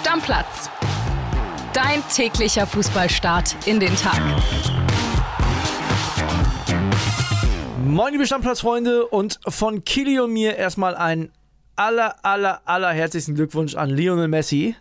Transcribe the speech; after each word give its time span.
Stammplatz. 0.00 0.70
Dein 1.74 2.02
täglicher 2.08 2.66
Fußballstart 2.66 3.54
in 3.66 3.80
den 3.80 3.94
Tag. 3.96 4.18
Moin, 7.84 8.12
liebe 8.12 8.24
Stammplatzfreunde 8.24 9.06
und 9.06 9.38
von 9.46 9.84
Kili 9.84 10.18
und 10.18 10.32
mir 10.32 10.56
erstmal 10.56 10.94
ein 10.94 11.30
aller, 11.76 12.24
aller, 12.24 12.62
aller 12.64 12.92
herzlichen 12.92 13.34
Glückwunsch 13.34 13.74
an 13.74 13.90
Lionel 13.90 14.28
Messi. 14.28 14.74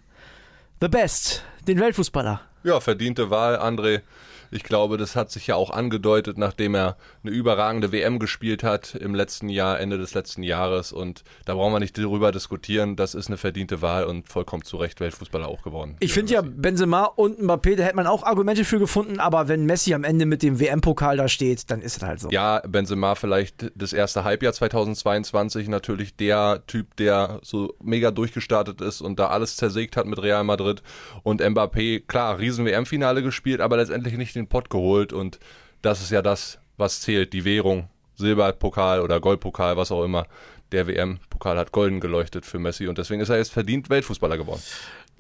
The 0.79 0.87
Best, 0.87 1.43
den 1.67 1.81
Weltfußballer. 1.81 2.39
Ja, 2.63 2.79
verdiente 2.79 3.29
Wahl, 3.29 3.57
André. 3.57 4.03
Ich 4.51 4.63
glaube, 4.63 4.97
das 4.97 5.15
hat 5.15 5.31
sich 5.31 5.47
ja 5.47 5.55
auch 5.55 5.69
angedeutet, 5.69 6.37
nachdem 6.37 6.75
er 6.75 6.97
eine 7.23 7.31
überragende 7.31 7.91
WM 7.91 8.19
gespielt 8.19 8.63
hat 8.63 8.95
im 8.95 9.13
letzten 9.13 9.49
Jahr, 9.49 9.79
Ende 9.79 9.97
des 9.97 10.13
letzten 10.13 10.43
Jahres. 10.43 10.91
Und 10.91 11.23
da 11.45 11.53
brauchen 11.55 11.73
wir 11.73 11.79
nicht 11.79 11.97
darüber 11.97 12.31
diskutieren. 12.31 12.95
Das 12.95 13.15
ist 13.15 13.27
eine 13.27 13.37
verdiente 13.37 13.81
Wahl 13.81 14.05
und 14.05 14.27
vollkommen 14.27 14.63
zu 14.63 14.77
Recht 14.77 14.99
Weltfußballer 14.99 15.47
auch 15.47 15.61
geworden. 15.61 15.97
Ich 15.99 16.13
finde 16.13 16.33
ja, 16.33 16.41
Benzema 16.41 17.03
und 17.03 17.39
Mbappé, 17.39 17.75
da 17.75 17.83
hätte 17.83 17.95
man 17.95 18.07
auch 18.07 18.23
Argumente 18.23 18.65
für 18.65 18.79
gefunden. 18.79 19.19
Aber 19.19 19.47
wenn 19.47 19.65
Messi 19.65 19.93
am 19.93 20.03
Ende 20.03 20.25
mit 20.25 20.43
dem 20.43 20.59
WM-Pokal 20.59 21.17
da 21.17 21.27
steht, 21.27 21.69
dann 21.69 21.81
ist 21.81 21.97
es 21.97 22.03
halt 22.03 22.19
so. 22.19 22.29
Ja, 22.31 22.61
Benzema 22.67 23.15
vielleicht 23.15 23.71
das 23.75 23.93
erste 23.93 24.23
Halbjahr 24.23 24.53
2022 24.53 25.67
natürlich 25.67 26.15
der 26.15 26.63
Typ, 26.67 26.95
der 26.95 27.39
so 27.43 27.75
mega 27.83 28.11
durchgestartet 28.11 28.81
ist 28.81 29.01
und 29.01 29.19
da 29.19 29.27
alles 29.27 29.57
zersägt 29.57 29.97
hat 29.97 30.05
mit 30.05 30.21
Real 30.21 30.43
Madrid. 30.43 30.81
Und 31.23 31.41
Mbappé, 31.41 32.05
klar, 32.07 32.39
riesen 32.39 32.65
WM-Finale 32.65 33.21
gespielt, 33.21 33.61
aber 33.61 33.77
letztendlich 33.77 34.17
nicht 34.17 34.35
den 34.35 34.38
Pott 34.47 34.69
geholt 34.69 35.13
und 35.13 35.39
das 35.81 36.01
ist 36.01 36.11
ja 36.11 36.21
das, 36.21 36.59
was 36.77 37.01
zählt, 37.01 37.33
die 37.33 37.45
Währung. 37.45 37.89
Silberpokal 38.15 39.01
oder 39.01 39.19
Goldpokal, 39.19 39.77
was 39.77 39.91
auch 39.91 40.03
immer. 40.03 40.27
Der 40.71 40.87
WM-Pokal 40.87 41.57
hat 41.57 41.71
golden 41.71 41.99
geleuchtet 41.99 42.45
für 42.45 42.59
Messi 42.59 42.87
und 42.87 42.97
deswegen 42.97 43.21
ist 43.21 43.29
er 43.29 43.37
jetzt 43.37 43.51
verdient 43.51 43.89
Weltfußballer 43.89 44.37
geworden. 44.37 44.61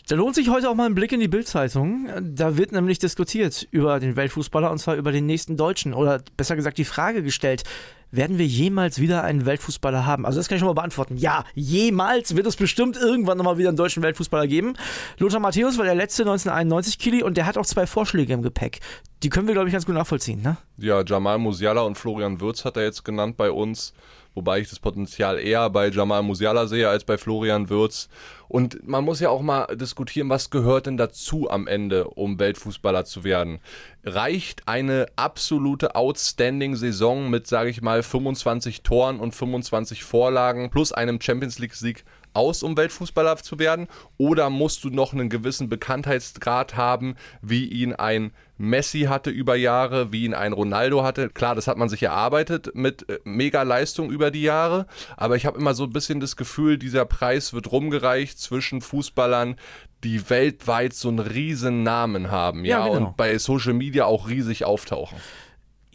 Da 0.07 0.15
lohnt 0.15 0.35
sich 0.35 0.49
heute 0.49 0.69
auch 0.69 0.75
mal 0.75 0.85
ein 0.85 0.95
Blick 0.95 1.11
in 1.11 1.19
die 1.19 1.27
Bildzeitung. 1.27 2.09
Da 2.21 2.57
wird 2.57 2.71
nämlich 2.71 2.99
diskutiert 2.99 3.67
über 3.71 3.99
den 3.99 4.15
Weltfußballer 4.15 4.69
und 4.71 4.79
zwar 4.79 4.95
über 4.95 5.11
den 5.11 5.25
nächsten 5.25 5.57
Deutschen 5.57 5.93
oder 5.93 6.21
besser 6.37 6.55
gesagt 6.55 6.77
die 6.77 6.85
Frage 6.85 7.23
gestellt, 7.23 7.63
werden 8.11 8.37
wir 8.37 8.45
jemals 8.45 8.99
wieder 8.99 9.23
einen 9.23 9.45
Weltfußballer 9.45 10.05
haben? 10.05 10.25
Also 10.25 10.39
das 10.39 10.47
kann 10.47 10.55
ich 10.55 10.59
schon 10.59 10.67
mal 10.67 10.73
beantworten. 10.73 11.17
Ja, 11.17 11.43
jemals 11.53 12.35
wird 12.35 12.47
es 12.47 12.55
bestimmt 12.55 12.97
irgendwann 12.97 13.37
nochmal 13.37 13.57
wieder 13.57 13.69
einen 13.69 13.77
deutschen 13.77 14.03
Weltfußballer 14.03 14.47
geben. 14.47 14.73
Lothar 15.17 15.39
Matthäus 15.39 15.77
war 15.77 15.85
der 15.85 15.95
letzte 15.95 16.23
1991 16.23 16.99
Kili 16.99 17.23
und 17.23 17.37
der 17.37 17.45
hat 17.45 17.57
auch 17.57 17.65
zwei 17.65 17.85
Vorschläge 17.85 18.33
im 18.33 18.41
Gepäck. 18.41 18.79
Die 19.23 19.29
können 19.29 19.47
wir, 19.47 19.53
glaube 19.53 19.67
ich, 19.67 19.73
ganz 19.73 19.85
gut 19.85 19.95
nachvollziehen, 19.95 20.41
ne? 20.41 20.57
Ja, 20.77 21.03
Jamal 21.05 21.37
Musiala 21.37 21.81
und 21.81 21.97
Florian 21.97 22.39
Würz 22.39 22.65
hat 22.65 22.77
er 22.77 22.83
jetzt 22.83 23.03
genannt 23.03 23.37
bei 23.37 23.51
uns 23.51 23.93
wobei 24.35 24.59
ich 24.59 24.69
das 24.69 24.79
Potenzial 24.79 25.39
eher 25.39 25.69
bei 25.69 25.89
Jamal 25.89 26.23
Musiala 26.23 26.67
sehe 26.67 26.89
als 26.89 27.03
bei 27.03 27.17
Florian 27.17 27.69
Würz. 27.69 28.09
Und 28.47 28.87
man 28.87 29.03
muss 29.03 29.19
ja 29.19 29.29
auch 29.29 29.41
mal 29.41 29.75
diskutieren, 29.75 30.29
was 30.29 30.49
gehört 30.49 30.87
denn 30.87 30.97
dazu 30.97 31.49
am 31.49 31.67
Ende, 31.67 32.07
um 32.07 32.39
Weltfußballer 32.39 33.05
zu 33.05 33.23
werden? 33.23 33.59
Reicht 34.03 34.67
eine 34.67 35.05
absolute 35.15 35.95
outstanding 35.95 36.75
Saison 36.75 37.29
mit, 37.29 37.45
sage 37.45 37.69
ich 37.69 37.81
mal, 37.81 38.01
25 38.01 38.81
Toren 38.81 39.19
und 39.19 39.35
25 39.35 40.03
Vorlagen 40.03 40.71
plus 40.71 40.91
einem 40.91 41.21
Champions 41.21 41.59
League 41.59 41.75
Sieg 41.75 42.03
aus, 42.39 42.63
um 42.63 42.77
Weltfußballer 42.77 43.37
zu 43.37 43.59
werden? 43.59 43.87
Oder 44.17 44.49
musst 44.49 44.83
du 44.83 44.89
noch 44.89 45.13
einen 45.13 45.29
gewissen 45.29 45.69
Bekanntheitsgrad 45.69 46.75
haben, 46.77 47.15
wie 47.41 47.65
ihn 47.65 47.93
ein 47.93 48.31
Messi 48.57 49.01
hatte 49.01 49.29
über 49.29 49.55
Jahre, 49.55 50.11
wie 50.11 50.25
ihn 50.25 50.33
ein 50.33 50.53
Ronaldo 50.53 51.03
hatte? 51.03 51.29
Klar, 51.29 51.55
das 51.55 51.67
hat 51.67 51.77
man 51.77 51.89
sich 51.89 52.03
erarbeitet 52.03 52.71
mit 52.73 53.09
äh, 53.09 53.19
Mega-Leistung 53.23 54.09
über 54.09 54.31
die 54.31 54.41
Jahre, 54.41 54.85
aber 55.17 55.35
ich 55.35 55.45
habe 55.45 55.59
immer 55.59 55.73
so 55.73 55.83
ein 55.83 55.93
bisschen 55.93 56.19
das 56.19 56.35
Gefühl, 56.35 56.77
dieser 56.77 57.05
Preis 57.05 57.53
wird 57.53 57.71
rumgereicht 57.71 58.39
zwischen 58.39 58.81
Fußballern, 58.81 59.55
die 60.03 60.29
weltweit 60.29 60.93
so 60.93 61.09
einen 61.09 61.19
riesen 61.19 61.83
Namen 61.83 62.31
haben, 62.31 62.65
ja, 62.65 62.79
ja 62.79 62.93
genau. 62.93 63.07
und 63.07 63.17
bei 63.17 63.37
Social 63.37 63.73
Media 63.73 64.05
auch 64.05 64.29
riesig 64.29 64.65
auftauchen. 64.65 65.17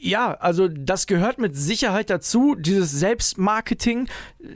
Ja, 0.05 0.35
also 0.35 0.69
das 0.69 1.07
gehört 1.07 1.39
mit 1.39 1.57
Sicherheit 1.57 2.11
dazu, 2.11 2.57
dieses 2.57 2.91
Selbstmarketing. 2.91 4.07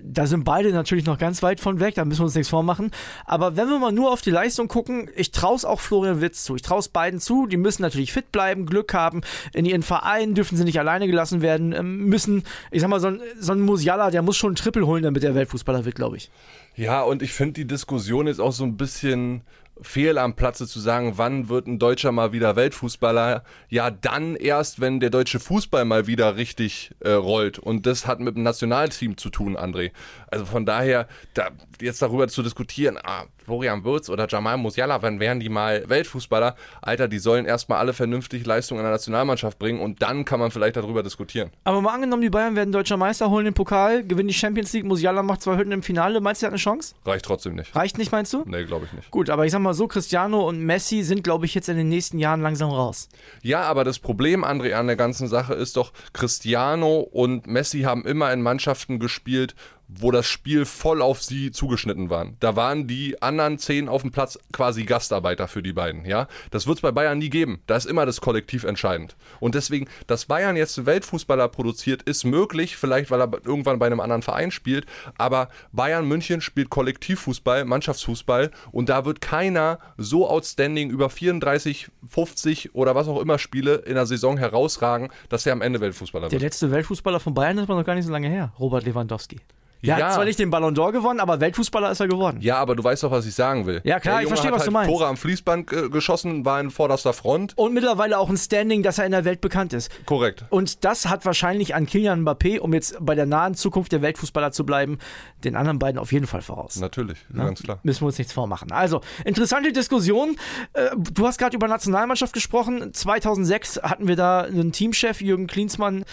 Da 0.04 0.26
sind 0.26 0.44
beide 0.44 0.72
natürlich 0.72 1.06
noch 1.06 1.16
ganz 1.16 1.42
weit 1.42 1.58
von 1.58 1.80
weg, 1.80 1.94
da 1.94 2.04
müssen 2.04 2.20
wir 2.20 2.24
uns 2.26 2.34
nichts 2.34 2.50
vormachen. 2.50 2.90
Aber 3.24 3.56
wenn 3.56 3.66
wir 3.70 3.78
mal 3.78 3.90
nur 3.90 4.12
auf 4.12 4.20
die 4.20 4.30
Leistung 4.30 4.68
gucken, 4.68 5.08
ich 5.16 5.30
traue 5.30 5.56
es 5.56 5.64
auch 5.64 5.80
Florian 5.80 6.20
Witz 6.20 6.44
zu. 6.44 6.54
Ich 6.54 6.60
traue 6.60 6.80
es 6.80 6.90
beiden 6.90 7.18
zu. 7.18 7.46
Die 7.46 7.56
müssen 7.56 7.80
natürlich 7.80 8.12
fit 8.12 8.30
bleiben, 8.30 8.66
Glück 8.66 8.92
haben. 8.92 9.22
In 9.54 9.64
ihren 9.64 9.82
Vereinen 9.82 10.34
dürfen 10.34 10.58
sie 10.58 10.64
nicht 10.64 10.78
alleine 10.78 11.06
gelassen 11.06 11.40
werden. 11.40 11.72
Ähm, 11.72 12.04
müssen, 12.04 12.42
ich 12.70 12.82
sag 12.82 12.90
mal, 12.90 13.00
so 13.00 13.06
ein, 13.06 13.22
so 13.40 13.52
ein 13.52 13.62
Musiala, 13.62 14.10
der 14.10 14.20
muss 14.20 14.36
schon 14.36 14.52
ein 14.52 14.56
Triple 14.56 14.86
holen, 14.86 15.02
damit 15.02 15.24
er 15.24 15.34
Weltfußballer 15.34 15.86
wird, 15.86 15.94
glaube 15.94 16.18
ich. 16.18 16.30
Ja, 16.78 17.02
und 17.02 17.22
ich 17.22 17.32
finde 17.32 17.54
die 17.54 17.66
Diskussion 17.66 18.28
jetzt 18.28 18.40
auch 18.40 18.52
so 18.52 18.62
ein 18.62 18.76
bisschen 18.76 19.42
fehl 19.82 20.16
am 20.16 20.36
Platze 20.36 20.68
zu 20.68 20.78
sagen, 20.78 21.14
wann 21.16 21.48
wird 21.48 21.66
ein 21.66 21.80
Deutscher 21.80 22.12
mal 22.12 22.32
wieder 22.32 22.54
Weltfußballer? 22.54 23.42
Ja, 23.68 23.90
dann 23.90 24.36
erst, 24.36 24.80
wenn 24.80 25.00
der 25.00 25.10
deutsche 25.10 25.40
Fußball 25.40 25.84
mal 25.84 26.06
wieder 26.06 26.36
richtig 26.36 26.92
äh, 27.00 27.10
rollt. 27.10 27.58
Und 27.58 27.84
das 27.86 28.06
hat 28.06 28.20
mit 28.20 28.36
dem 28.36 28.44
Nationalteam 28.44 29.16
zu 29.16 29.28
tun, 29.28 29.56
André. 29.56 29.90
Also 30.28 30.44
von 30.44 30.66
daher, 30.66 31.08
da, 31.34 31.50
jetzt 31.80 32.00
darüber 32.00 32.28
zu 32.28 32.44
diskutieren, 32.44 32.96
ah, 33.02 33.24
Florian 33.48 33.82
Würz 33.82 34.10
oder 34.10 34.26
Jamal 34.28 34.58
Musiala, 34.58 35.00
wann 35.00 35.20
wären 35.20 35.40
die 35.40 35.48
mal 35.48 35.82
Weltfußballer? 35.88 36.54
Alter, 36.82 37.08
die 37.08 37.18
sollen 37.18 37.46
erstmal 37.46 37.78
alle 37.78 37.94
vernünftig 37.94 38.44
Leistungen 38.44 38.80
in 38.80 38.84
der 38.84 38.92
Nationalmannschaft 38.92 39.58
bringen 39.58 39.80
und 39.80 40.02
dann 40.02 40.26
kann 40.26 40.38
man 40.38 40.50
vielleicht 40.50 40.76
darüber 40.76 41.02
diskutieren. 41.02 41.50
Aber 41.64 41.80
mal 41.80 41.94
angenommen, 41.94 42.20
die 42.20 42.28
Bayern 42.28 42.56
werden 42.56 42.72
deutscher 42.72 42.98
Meister, 42.98 43.30
holen 43.30 43.46
den 43.46 43.54
Pokal, 43.54 44.04
gewinnen 44.04 44.28
die 44.28 44.34
Champions 44.34 44.74
League, 44.74 44.84
Musiala 44.84 45.22
macht 45.22 45.40
zwei 45.40 45.56
Hütten 45.56 45.72
im 45.72 45.82
Finale. 45.82 46.20
Meinst 46.20 46.42
du, 46.42 46.44
der 46.44 46.48
hat 46.48 46.52
eine 46.52 46.58
Chance? 46.58 46.94
Reicht 47.06 47.24
trotzdem 47.24 47.54
nicht. 47.54 47.74
Reicht 47.74 47.96
nicht, 47.96 48.12
meinst 48.12 48.34
du? 48.34 48.44
Nee, 48.44 48.64
glaube 48.64 48.84
ich 48.84 48.92
nicht. 48.92 49.10
Gut, 49.10 49.30
aber 49.30 49.46
ich 49.46 49.52
sag 49.52 49.60
mal 49.60 49.72
so, 49.72 49.88
Cristiano 49.88 50.46
und 50.46 50.62
Messi 50.62 51.02
sind, 51.02 51.24
glaube 51.24 51.46
ich, 51.46 51.54
jetzt 51.54 51.70
in 51.70 51.78
den 51.78 51.88
nächsten 51.88 52.18
Jahren 52.18 52.42
langsam 52.42 52.68
raus. 52.68 53.08
Ja, 53.40 53.62
aber 53.62 53.82
das 53.84 53.98
Problem, 53.98 54.44
André, 54.44 54.74
an 54.74 54.88
der 54.88 54.96
ganzen 54.96 55.26
Sache 55.26 55.54
ist 55.54 55.78
doch, 55.78 55.94
Cristiano 56.12 56.98
und 56.98 57.46
Messi 57.46 57.80
haben 57.80 58.04
immer 58.04 58.30
in 58.30 58.42
Mannschaften 58.42 58.98
gespielt, 58.98 59.54
wo 59.88 60.10
das 60.10 60.26
Spiel 60.26 60.66
voll 60.66 61.00
auf 61.00 61.22
sie 61.22 61.50
zugeschnitten 61.50 62.10
war. 62.10 62.26
Da 62.40 62.56
waren 62.56 62.86
die 62.86 63.20
anderen 63.22 63.58
zehn 63.58 63.88
auf 63.88 64.02
dem 64.02 64.10
Platz 64.10 64.38
quasi 64.52 64.84
Gastarbeiter 64.84 65.48
für 65.48 65.62
die 65.62 65.72
beiden, 65.72 66.04
ja. 66.04 66.28
Das 66.50 66.66
wird 66.66 66.78
es 66.78 66.82
bei 66.82 66.92
Bayern 66.92 67.18
nie 67.18 67.30
geben. 67.30 67.60
Da 67.66 67.76
ist 67.76 67.86
immer 67.86 68.04
das 68.04 68.20
Kollektiv 68.20 68.64
entscheidend. 68.64 69.16
Und 69.40 69.54
deswegen, 69.54 69.88
dass 70.06 70.26
Bayern 70.26 70.56
jetzt 70.56 70.84
Weltfußballer 70.84 71.48
produziert, 71.48 72.02
ist 72.02 72.24
möglich, 72.24 72.76
vielleicht 72.76 73.10
weil 73.10 73.22
er 73.22 73.30
irgendwann 73.44 73.78
bei 73.78 73.86
einem 73.86 74.00
anderen 74.00 74.22
Verein 74.22 74.50
spielt, 74.50 74.86
aber 75.16 75.48
Bayern 75.72 76.06
München 76.06 76.40
spielt 76.40 76.68
Kollektivfußball, 76.68 77.64
Mannschaftsfußball 77.64 78.50
und 78.70 78.90
da 78.90 79.04
wird 79.06 79.20
keiner 79.20 79.78
so 79.96 80.28
outstanding 80.28 80.90
über 80.90 81.08
34, 81.08 81.88
50 82.08 82.74
oder 82.74 82.94
was 82.94 83.08
auch 83.08 83.20
immer 83.20 83.38
Spiele 83.38 83.76
in 83.76 83.94
der 83.94 84.06
Saison 84.06 84.36
herausragen, 84.36 85.08
dass 85.30 85.46
er 85.46 85.54
am 85.54 85.62
Ende 85.62 85.80
Weltfußballer 85.80 86.24
wird. 86.24 86.32
Der 86.32 86.40
letzte 86.40 86.70
Weltfußballer 86.70 87.20
von 87.20 87.32
Bayern 87.32 87.58
ist 87.58 87.68
noch 87.68 87.84
gar 87.84 87.94
nicht 87.94 88.06
so 88.06 88.12
lange 88.12 88.28
her, 88.28 88.52
Robert 88.58 88.84
Lewandowski. 88.84 89.40
Der 89.82 89.98
ja. 89.98 90.06
hat 90.06 90.14
zwar 90.14 90.24
nicht 90.24 90.38
den 90.38 90.50
Ballon 90.50 90.74
d'Or 90.74 90.92
gewonnen, 90.92 91.20
aber 91.20 91.40
Weltfußballer 91.40 91.90
ist 91.90 92.00
er 92.00 92.08
geworden. 92.08 92.38
Ja, 92.40 92.56
aber 92.56 92.74
du 92.74 92.82
weißt 92.82 93.02
doch, 93.04 93.10
was 93.10 93.26
ich 93.26 93.34
sagen 93.34 93.66
will. 93.66 93.80
Ja, 93.84 94.00
klar, 94.00 94.22
ich 94.22 94.28
verstehe, 94.28 94.50
was 94.50 94.60
halt 94.60 94.68
du 94.68 94.72
meinst. 94.72 94.90
Tore 94.90 95.06
am 95.06 95.16
Fließband 95.16 95.72
äh, 95.72 95.88
geschossen, 95.88 96.44
war 96.44 96.60
in 96.60 96.70
vorderster 96.70 97.12
Front. 97.12 97.56
Und 97.56 97.74
mittlerweile 97.74 98.18
auch 98.18 98.28
ein 98.28 98.36
Standing, 98.36 98.82
dass 98.82 98.98
er 98.98 99.06
in 99.06 99.12
der 99.12 99.24
Welt 99.24 99.40
bekannt 99.40 99.72
ist. 99.72 99.90
Korrekt. 100.06 100.44
Und 100.50 100.84
das 100.84 101.08
hat 101.08 101.24
wahrscheinlich 101.24 101.74
an 101.74 101.86
Kilian 101.86 102.24
Mbappé, 102.24 102.58
um 102.58 102.74
jetzt 102.74 102.96
bei 103.00 103.14
der 103.14 103.26
nahen 103.26 103.54
Zukunft 103.54 103.92
der 103.92 104.02
Weltfußballer 104.02 104.50
zu 104.50 104.66
bleiben, 104.66 104.98
den 105.44 105.54
anderen 105.54 105.78
beiden 105.78 105.98
auf 105.98 106.12
jeden 106.12 106.26
Fall 106.26 106.42
voraus. 106.42 106.76
Natürlich, 106.76 107.18
Na? 107.28 107.44
ganz 107.44 107.62
klar. 107.62 107.78
Müssen 107.84 108.02
wir 108.02 108.06
uns 108.06 108.18
nichts 108.18 108.32
vormachen. 108.32 108.72
Also, 108.72 109.00
interessante 109.24 109.72
Diskussion. 109.72 110.36
Äh, 110.72 110.90
du 110.96 111.26
hast 111.26 111.38
gerade 111.38 111.54
über 111.54 111.68
Nationalmannschaft 111.68 112.32
gesprochen. 112.32 112.92
2006 112.92 113.80
hatten 113.82 114.08
wir 114.08 114.16
da 114.16 114.40
einen 114.40 114.72
Teamchef, 114.72 115.20
Jürgen 115.20 115.46
Klinsmann, 115.46 116.04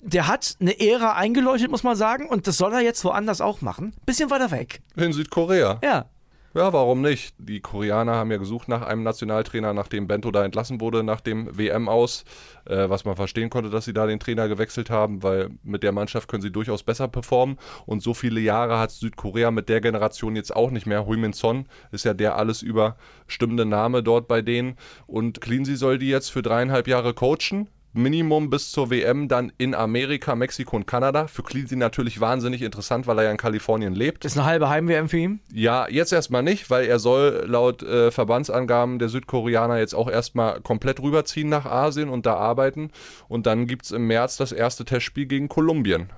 der 0.00 0.28
hat 0.28 0.56
eine 0.60 0.78
Ära 0.78 1.14
eingeleuchtet, 1.14 1.70
muss 1.70 1.82
man 1.82 1.96
sagen, 1.96 2.28
und 2.28 2.46
das 2.46 2.56
soll 2.56 2.72
er 2.72 2.80
jetzt 2.80 3.04
woanders 3.08 3.40
auch 3.40 3.60
machen. 3.60 3.94
Bisschen 4.06 4.30
weiter 4.30 4.50
weg. 4.50 4.82
In 4.96 5.12
Südkorea. 5.12 5.78
Ja. 5.82 6.06
Ja, 6.54 6.72
warum 6.72 7.02
nicht? 7.02 7.34
Die 7.38 7.60
Koreaner 7.60 8.14
haben 8.14 8.30
ja 8.30 8.38
gesucht 8.38 8.68
nach 8.68 8.82
einem 8.82 9.02
Nationaltrainer, 9.02 9.74
nachdem 9.74 10.08
Bento 10.08 10.30
da 10.30 10.44
entlassen 10.44 10.80
wurde, 10.80 11.04
nach 11.04 11.20
dem 11.20 11.56
WM 11.56 11.88
aus. 11.88 12.24
Äh, 12.64 12.88
was 12.88 13.04
man 13.04 13.16
verstehen 13.16 13.50
konnte, 13.50 13.70
dass 13.70 13.84
sie 13.84 13.92
da 13.92 14.06
den 14.06 14.18
Trainer 14.18 14.48
gewechselt 14.48 14.88
haben, 14.88 15.22
weil 15.22 15.50
mit 15.62 15.82
der 15.82 15.92
Mannschaft 15.92 16.28
können 16.28 16.42
sie 16.42 16.50
durchaus 16.50 16.82
besser 16.82 17.06
performen. 17.06 17.58
Und 17.86 18.02
so 18.02 18.14
viele 18.14 18.40
Jahre 18.40 18.78
hat 18.78 18.90
Südkorea 18.90 19.50
mit 19.50 19.68
der 19.68 19.80
Generation 19.80 20.36
jetzt 20.36 20.54
auch 20.56 20.70
nicht 20.70 20.86
mehr. 20.86 21.06
Hui 21.06 21.18
Min 21.18 21.34
Son 21.34 21.66
ist 21.92 22.04
ja 22.04 22.14
der 22.14 22.36
alles 22.36 22.62
überstimmende 22.62 23.66
Name 23.66 24.02
dort 24.02 24.26
bei 24.26 24.40
denen. 24.42 24.76
Und 25.06 25.40
Cleansey 25.40 25.76
soll 25.76 25.98
die 25.98 26.08
jetzt 26.08 26.30
für 26.30 26.42
dreieinhalb 26.42 26.88
Jahre 26.88 27.14
coachen 27.14 27.68
Minimum 27.98 28.50
bis 28.50 28.70
zur 28.70 28.90
WM 28.90 29.28
dann 29.28 29.52
in 29.58 29.74
Amerika, 29.74 30.34
Mexiko 30.34 30.76
und 30.76 30.86
Kanada. 30.86 31.26
Für 31.26 31.42
Cleansey 31.42 31.76
natürlich 31.76 32.20
wahnsinnig 32.20 32.62
interessant, 32.62 33.06
weil 33.06 33.18
er 33.18 33.24
ja 33.24 33.30
in 33.30 33.36
Kalifornien 33.36 33.94
lebt. 33.94 34.24
Ist 34.24 34.36
eine 34.36 34.46
halbe 34.46 34.68
Heim-WM 34.68 35.08
für 35.08 35.18
ihn? 35.18 35.40
Ja, 35.52 35.88
jetzt 35.88 36.12
erstmal 36.12 36.42
nicht, 36.42 36.70
weil 36.70 36.86
er 36.86 36.98
soll 36.98 37.44
laut 37.46 37.82
äh, 37.82 38.10
Verbandsangaben 38.10 38.98
der 38.98 39.08
Südkoreaner 39.08 39.78
jetzt 39.78 39.94
auch 39.94 40.08
erstmal 40.08 40.60
komplett 40.60 41.00
rüberziehen 41.00 41.48
nach 41.48 41.66
Asien 41.66 42.08
und 42.08 42.24
da 42.24 42.34
arbeiten. 42.34 42.90
Und 43.28 43.46
dann 43.46 43.66
gibt 43.66 43.84
es 43.84 43.90
im 43.90 44.06
März 44.06 44.36
das 44.36 44.52
erste 44.52 44.84
Testspiel 44.84 45.26
gegen 45.26 45.48
Kolumbien 45.48 46.08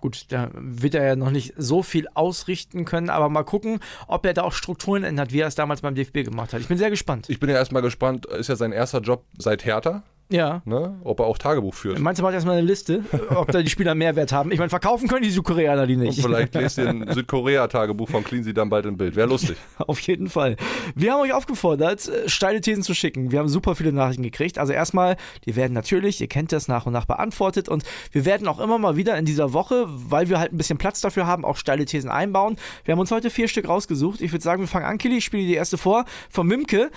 Gut, 0.00 0.26
da 0.30 0.50
wird 0.54 0.94
er 0.94 1.04
ja 1.04 1.16
noch 1.16 1.30
nicht 1.30 1.54
so 1.56 1.82
viel 1.82 2.08
ausrichten 2.14 2.84
können, 2.84 3.10
aber 3.10 3.28
mal 3.28 3.42
gucken, 3.42 3.80
ob 4.06 4.24
er 4.24 4.32
da 4.32 4.42
auch 4.42 4.52
Strukturen 4.52 5.04
ändert, 5.04 5.32
wie 5.32 5.40
er 5.40 5.48
es 5.48 5.54
damals 5.54 5.82
beim 5.82 5.94
DFB 5.94 6.24
gemacht 6.24 6.54
hat. 6.54 6.60
Ich 6.60 6.68
bin 6.68 6.78
sehr 6.78 6.90
gespannt. 6.90 7.28
Ich 7.28 7.38
bin 7.38 7.50
ja 7.50 7.56
erstmal 7.56 7.82
gespannt, 7.82 8.26
ist 8.26 8.48
ja 8.48 8.56
sein 8.56 8.72
erster 8.72 9.00
Job 9.00 9.24
seit 9.36 9.64
Hertha. 9.64 10.02
Ja. 10.30 10.62
Ne? 10.64 10.96
Ob 11.02 11.18
er 11.20 11.26
auch 11.26 11.38
Tagebuch 11.38 11.74
führt. 11.74 11.98
Meinst 11.98 12.20
du, 12.20 12.22
macht 12.22 12.34
erstmal 12.34 12.58
eine 12.58 12.66
Liste, 12.66 13.04
ob 13.34 13.50
da 13.50 13.62
die 13.62 13.68
Spieler 13.68 13.94
Mehrwert 13.94 14.32
haben? 14.32 14.52
Ich 14.52 14.58
meine, 14.58 14.70
verkaufen 14.70 15.08
können 15.08 15.22
die 15.22 15.30
Südkoreaner 15.30 15.86
die 15.86 15.96
nicht. 15.96 16.18
Und 16.18 16.24
vielleicht 16.24 16.54
lest 16.54 16.78
ihr 16.78 16.88
ein 16.88 17.12
Südkorea-Tagebuch 17.12 18.08
von 18.08 18.22
Cleansy 18.22 18.54
dann 18.54 18.70
bald 18.70 18.86
im 18.86 18.96
Bild. 18.96 19.16
Wäre 19.16 19.28
lustig. 19.28 19.56
Auf 19.78 19.98
jeden 20.00 20.28
Fall. 20.28 20.56
Wir 20.94 21.12
haben 21.12 21.20
euch 21.20 21.32
aufgefordert, 21.32 22.08
äh, 22.08 22.28
steile 22.28 22.60
Thesen 22.60 22.84
zu 22.84 22.94
schicken. 22.94 23.32
Wir 23.32 23.40
haben 23.40 23.48
super 23.48 23.74
viele 23.74 23.92
Nachrichten 23.92 24.22
gekriegt. 24.22 24.58
Also 24.58 24.72
erstmal, 24.72 25.16
die 25.46 25.56
werden 25.56 25.72
natürlich, 25.72 26.20
ihr 26.20 26.28
kennt 26.28 26.52
das, 26.52 26.68
nach 26.68 26.86
und 26.86 26.92
nach 26.92 27.06
beantwortet. 27.06 27.68
Und 27.68 27.82
wir 28.12 28.24
werden 28.24 28.46
auch 28.46 28.60
immer 28.60 28.78
mal 28.78 28.96
wieder 28.96 29.18
in 29.18 29.24
dieser 29.24 29.52
Woche, 29.52 29.86
weil 29.88 30.28
wir 30.28 30.38
halt 30.38 30.52
ein 30.52 30.56
bisschen 30.56 30.78
Platz 30.78 31.00
dafür 31.00 31.26
haben, 31.26 31.44
auch 31.44 31.56
steile 31.56 31.84
Thesen 31.84 32.10
einbauen. 32.10 32.56
Wir 32.84 32.92
haben 32.92 33.00
uns 33.00 33.10
heute 33.10 33.30
vier 33.30 33.48
Stück 33.48 33.68
rausgesucht. 33.68 34.20
Ich 34.20 34.32
würde 34.32 34.44
sagen, 34.44 34.62
wir 34.62 34.68
fangen 34.68 34.86
an, 34.86 34.98
Kili. 34.98 35.18
Ich 35.18 35.24
spiele 35.24 35.46
die 35.46 35.54
erste 35.54 35.76
vor. 35.76 36.04
Von 36.28 36.46
Mimke. 36.46 36.90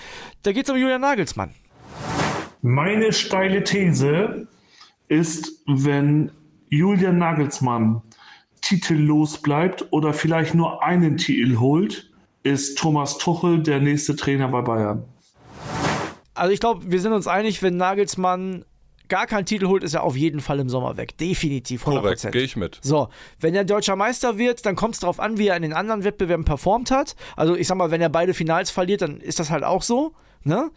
Da 0.43 0.51
geht 0.51 0.65
es 0.65 0.69
um 0.69 0.77
Julian 0.77 1.01
Nagelsmann. 1.01 1.51
Meine 2.65 3.11
steile 3.11 3.61
These 3.65 4.47
ist, 5.09 5.61
wenn 5.67 6.31
Julian 6.69 7.17
Nagelsmann 7.17 8.01
titellos 8.61 9.41
bleibt 9.41 9.91
oder 9.91 10.13
vielleicht 10.13 10.55
nur 10.55 10.81
einen 10.81 11.17
Titel 11.17 11.59
holt, 11.59 12.09
ist 12.43 12.77
Thomas 12.77 13.17
Tuchel 13.17 13.61
der 13.61 13.81
nächste 13.81 14.15
Trainer 14.15 14.47
bei 14.47 14.61
Bayern. 14.61 15.03
Also 16.35 16.53
ich 16.53 16.61
glaube, 16.61 16.89
wir 16.89 17.01
sind 17.01 17.11
uns 17.11 17.27
einig, 17.27 17.61
wenn 17.61 17.75
Nagelsmann 17.75 18.63
gar 19.09 19.27
keinen 19.27 19.45
Titel 19.45 19.67
holt, 19.67 19.83
ist 19.83 19.93
er 19.93 20.03
auf 20.03 20.15
jeden 20.15 20.39
Fall 20.39 20.61
im 20.61 20.69
Sommer 20.69 20.95
weg. 20.95 21.17
Definitiv, 21.17 21.85
100%. 21.85 21.99
Korrekt, 21.99 22.31
gehe 22.31 22.43
ich 22.43 22.55
mit. 22.55 22.79
So, 22.81 23.09
wenn 23.41 23.53
er 23.55 23.65
deutscher 23.65 23.97
Meister 23.97 24.37
wird, 24.37 24.65
dann 24.65 24.77
kommt 24.77 24.93
es 24.93 25.01
darauf 25.01 25.19
an, 25.19 25.37
wie 25.37 25.47
er 25.47 25.57
in 25.57 25.63
den 25.63 25.73
anderen 25.73 26.05
Wettbewerben 26.05 26.45
performt 26.45 26.91
hat. 26.91 27.17
Also 27.35 27.57
ich 27.57 27.67
sag 27.67 27.75
mal, 27.75 27.91
wenn 27.91 27.99
er 27.99 28.07
beide 28.07 28.33
Finals 28.33 28.71
verliert, 28.71 29.01
dann 29.01 29.19
ist 29.19 29.39
das 29.39 29.49
halt 29.49 29.65
auch 29.65 29.81
so. 29.81 30.13
Ne? 30.45 30.71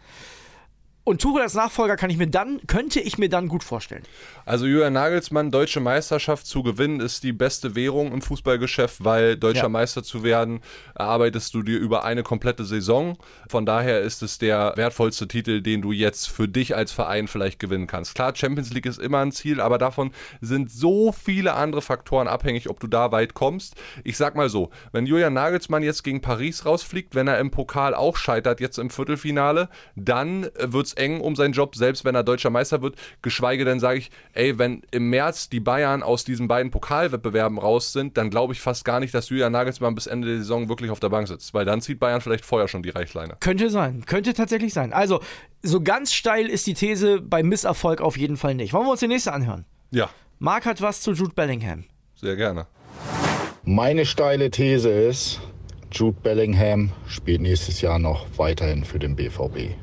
Und 1.07 1.21
Tuchel 1.21 1.41
als 1.41 1.53
Nachfolger 1.53 1.95
kann 1.95 2.09
ich 2.09 2.17
mir 2.17 2.27
dann, 2.27 2.59
könnte 2.67 2.99
ich 2.99 3.17
mir 3.17 3.29
dann 3.29 3.47
gut 3.47 3.63
vorstellen. 3.63 4.03
Also 4.45 4.65
Julian 4.65 4.91
Nagelsmann, 4.91 5.51
deutsche 5.51 5.79
Meisterschaft 5.79 6.45
zu 6.45 6.63
gewinnen, 6.63 6.99
ist 6.99 7.23
die 7.23 7.31
beste 7.31 7.75
Währung 7.75 8.11
im 8.11 8.21
Fußballgeschäft, 8.21 9.05
weil 9.05 9.37
deutscher 9.37 9.63
ja. 9.63 9.69
Meister 9.69 10.03
zu 10.03 10.23
werden, 10.23 10.59
erarbeitest 10.95 11.53
du 11.53 11.63
dir 11.63 11.79
über 11.79 12.03
eine 12.03 12.23
komplette 12.23 12.65
Saison. 12.65 13.17
Von 13.47 13.65
daher 13.65 14.01
ist 14.01 14.21
es 14.21 14.37
der 14.37 14.73
wertvollste 14.75 15.29
Titel, 15.29 15.61
den 15.61 15.81
du 15.81 15.93
jetzt 15.93 16.27
für 16.27 16.49
dich 16.49 16.75
als 16.75 16.91
Verein 16.91 17.29
vielleicht 17.29 17.59
gewinnen 17.59 17.87
kannst. 17.87 18.13
Klar, 18.13 18.35
Champions 18.35 18.73
League 18.73 18.85
ist 18.85 18.99
immer 18.99 19.19
ein 19.19 19.31
Ziel, 19.31 19.61
aber 19.61 19.77
davon 19.77 20.11
sind 20.41 20.69
so 20.69 21.13
viele 21.13 21.53
andere 21.53 21.81
Faktoren 21.81 22.27
abhängig, 22.27 22.69
ob 22.69 22.81
du 22.81 22.87
da 22.87 23.13
weit 23.13 23.33
kommst. 23.33 23.75
Ich 24.03 24.17
sag 24.17 24.35
mal 24.35 24.49
so, 24.49 24.71
wenn 24.91 25.05
Julian 25.05 25.33
Nagelsmann 25.33 25.83
jetzt 25.83 26.03
gegen 26.03 26.19
Paris 26.19 26.65
rausfliegt, 26.65 27.15
wenn 27.15 27.29
er 27.29 27.39
im 27.39 27.49
Pokal 27.49 27.95
auch 27.95 28.17
scheitert, 28.17 28.59
jetzt 28.59 28.77
im 28.77 28.89
Viertelfinale, 28.89 29.69
dann 29.95 30.49
wird 30.59 30.87
es 30.87 30.96
eng 30.97 31.21
um 31.21 31.35
seinen 31.35 31.53
Job, 31.53 31.75
selbst 31.75 32.05
wenn 32.05 32.15
er 32.15 32.23
deutscher 32.23 32.49
Meister 32.49 32.81
wird. 32.81 32.95
Geschweige 33.21 33.65
denn 33.65 33.79
sage 33.79 33.99
ich, 33.99 34.11
ey, 34.33 34.57
wenn 34.57 34.81
im 34.91 35.09
März 35.09 35.49
die 35.49 35.59
Bayern 35.59 36.03
aus 36.03 36.23
diesen 36.23 36.47
beiden 36.47 36.71
Pokalwettbewerben 36.71 37.57
raus 37.57 37.93
sind, 37.93 38.17
dann 38.17 38.29
glaube 38.29 38.53
ich 38.53 38.61
fast 38.61 38.85
gar 38.85 38.99
nicht, 38.99 39.13
dass 39.13 39.29
Julian 39.29 39.51
Nagelsmann 39.51 39.95
bis 39.95 40.07
Ende 40.07 40.27
der 40.27 40.37
Saison 40.37 40.69
wirklich 40.69 40.91
auf 40.91 40.99
der 40.99 41.09
Bank 41.09 41.27
sitzt, 41.27 41.53
weil 41.53 41.65
dann 41.65 41.81
zieht 41.81 41.99
Bayern 41.99 42.21
vielleicht 42.21 42.45
vorher 42.45 42.67
schon 42.67 42.83
die 42.83 42.89
Reichleine. 42.89 43.37
Könnte 43.39 43.69
sein, 43.69 44.05
könnte 44.05 44.33
tatsächlich 44.33 44.73
sein. 44.73 44.93
Also, 44.93 45.21
so 45.63 45.81
ganz 45.81 46.13
steil 46.13 46.47
ist 46.47 46.67
die 46.67 46.73
These 46.73 47.21
bei 47.21 47.43
Misserfolg 47.43 48.01
auf 48.01 48.17
jeden 48.17 48.37
Fall 48.37 48.55
nicht. 48.55 48.73
Wollen 48.73 48.85
wir 48.85 48.91
uns 48.91 48.99
die 48.99 49.07
nächste 49.07 49.33
anhören? 49.33 49.65
Ja. 49.91 50.09
Marc 50.39 50.65
hat 50.65 50.81
was 50.81 51.01
zu 51.01 51.13
Jude 51.13 51.33
Bellingham. 51.33 51.85
Sehr 52.15 52.35
gerne. 52.35 52.67
Meine 53.63 54.05
steile 54.05 54.49
These 54.49 54.89
ist, 54.89 55.41
Jude 55.91 56.17
Bellingham 56.21 56.91
spielt 57.07 57.41
nächstes 57.41 57.81
Jahr 57.81 57.99
noch 57.99 58.25
weiterhin 58.37 58.83
für 58.83 58.99
den 58.99 59.15
BVB. 59.15 59.73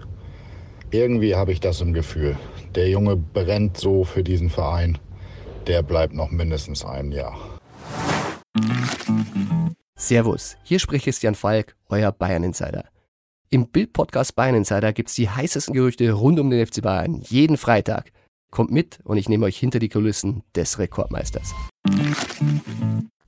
Irgendwie 0.94 1.34
habe 1.34 1.50
ich 1.50 1.58
das 1.58 1.80
im 1.80 1.92
Gefühl. 1.92 2.36
Der 2.76 2.88
Junge 2.88 3.16
brennt 3.16 3.76
so 3.76 4.04
für 4.04 4.22
diesen 4.22 4.48
Verein. 4.48 4.96
Der 5.66 5.82
bleibt 5.82 6.14
noch 6.14 6.30
mindestens 6.30 6.84
ein 6.84 7.10
Jahr. 7.10 7.36
Servus, 9.96 10.56
hier 10.62 10.78
spricht 10.78 11.06
Christian 11.06 11.34
Falk, 11.34 11.74
euer 11.88 12.12
Bayern 12.12 12.44
Insider. 12.44 12.84
Im 13.50 13.66
Bild-Podcast 13.66 14.36
Bayern 14.36 14.54
Insider 14.54 14.92
gibt 14.92 15.08
es 15.08 15.16
die 15.16 15.28
heißesten 15.28 15.74
Gerüchte 15.74 16.12
rund 16.12 16.38
um 16.38 16.48
den 16.48 16.64
FC 16.64 16.80
Bayern 16.80 17.22
jeden 17.22 17.56
Freitag. 17.56 18.12
Kommt 18.52 18.70
mit 18.70 19.00
und 19.02 19.16
ich 19.16 19.28
nehme 19.28 19.46
euch 19.46 19.58
hinter 19.58 19.80
die 19.80 19.88
Kulissen 19.88 20.44
des 20.54 20.78
Rekordmeisters. 20.78 21.56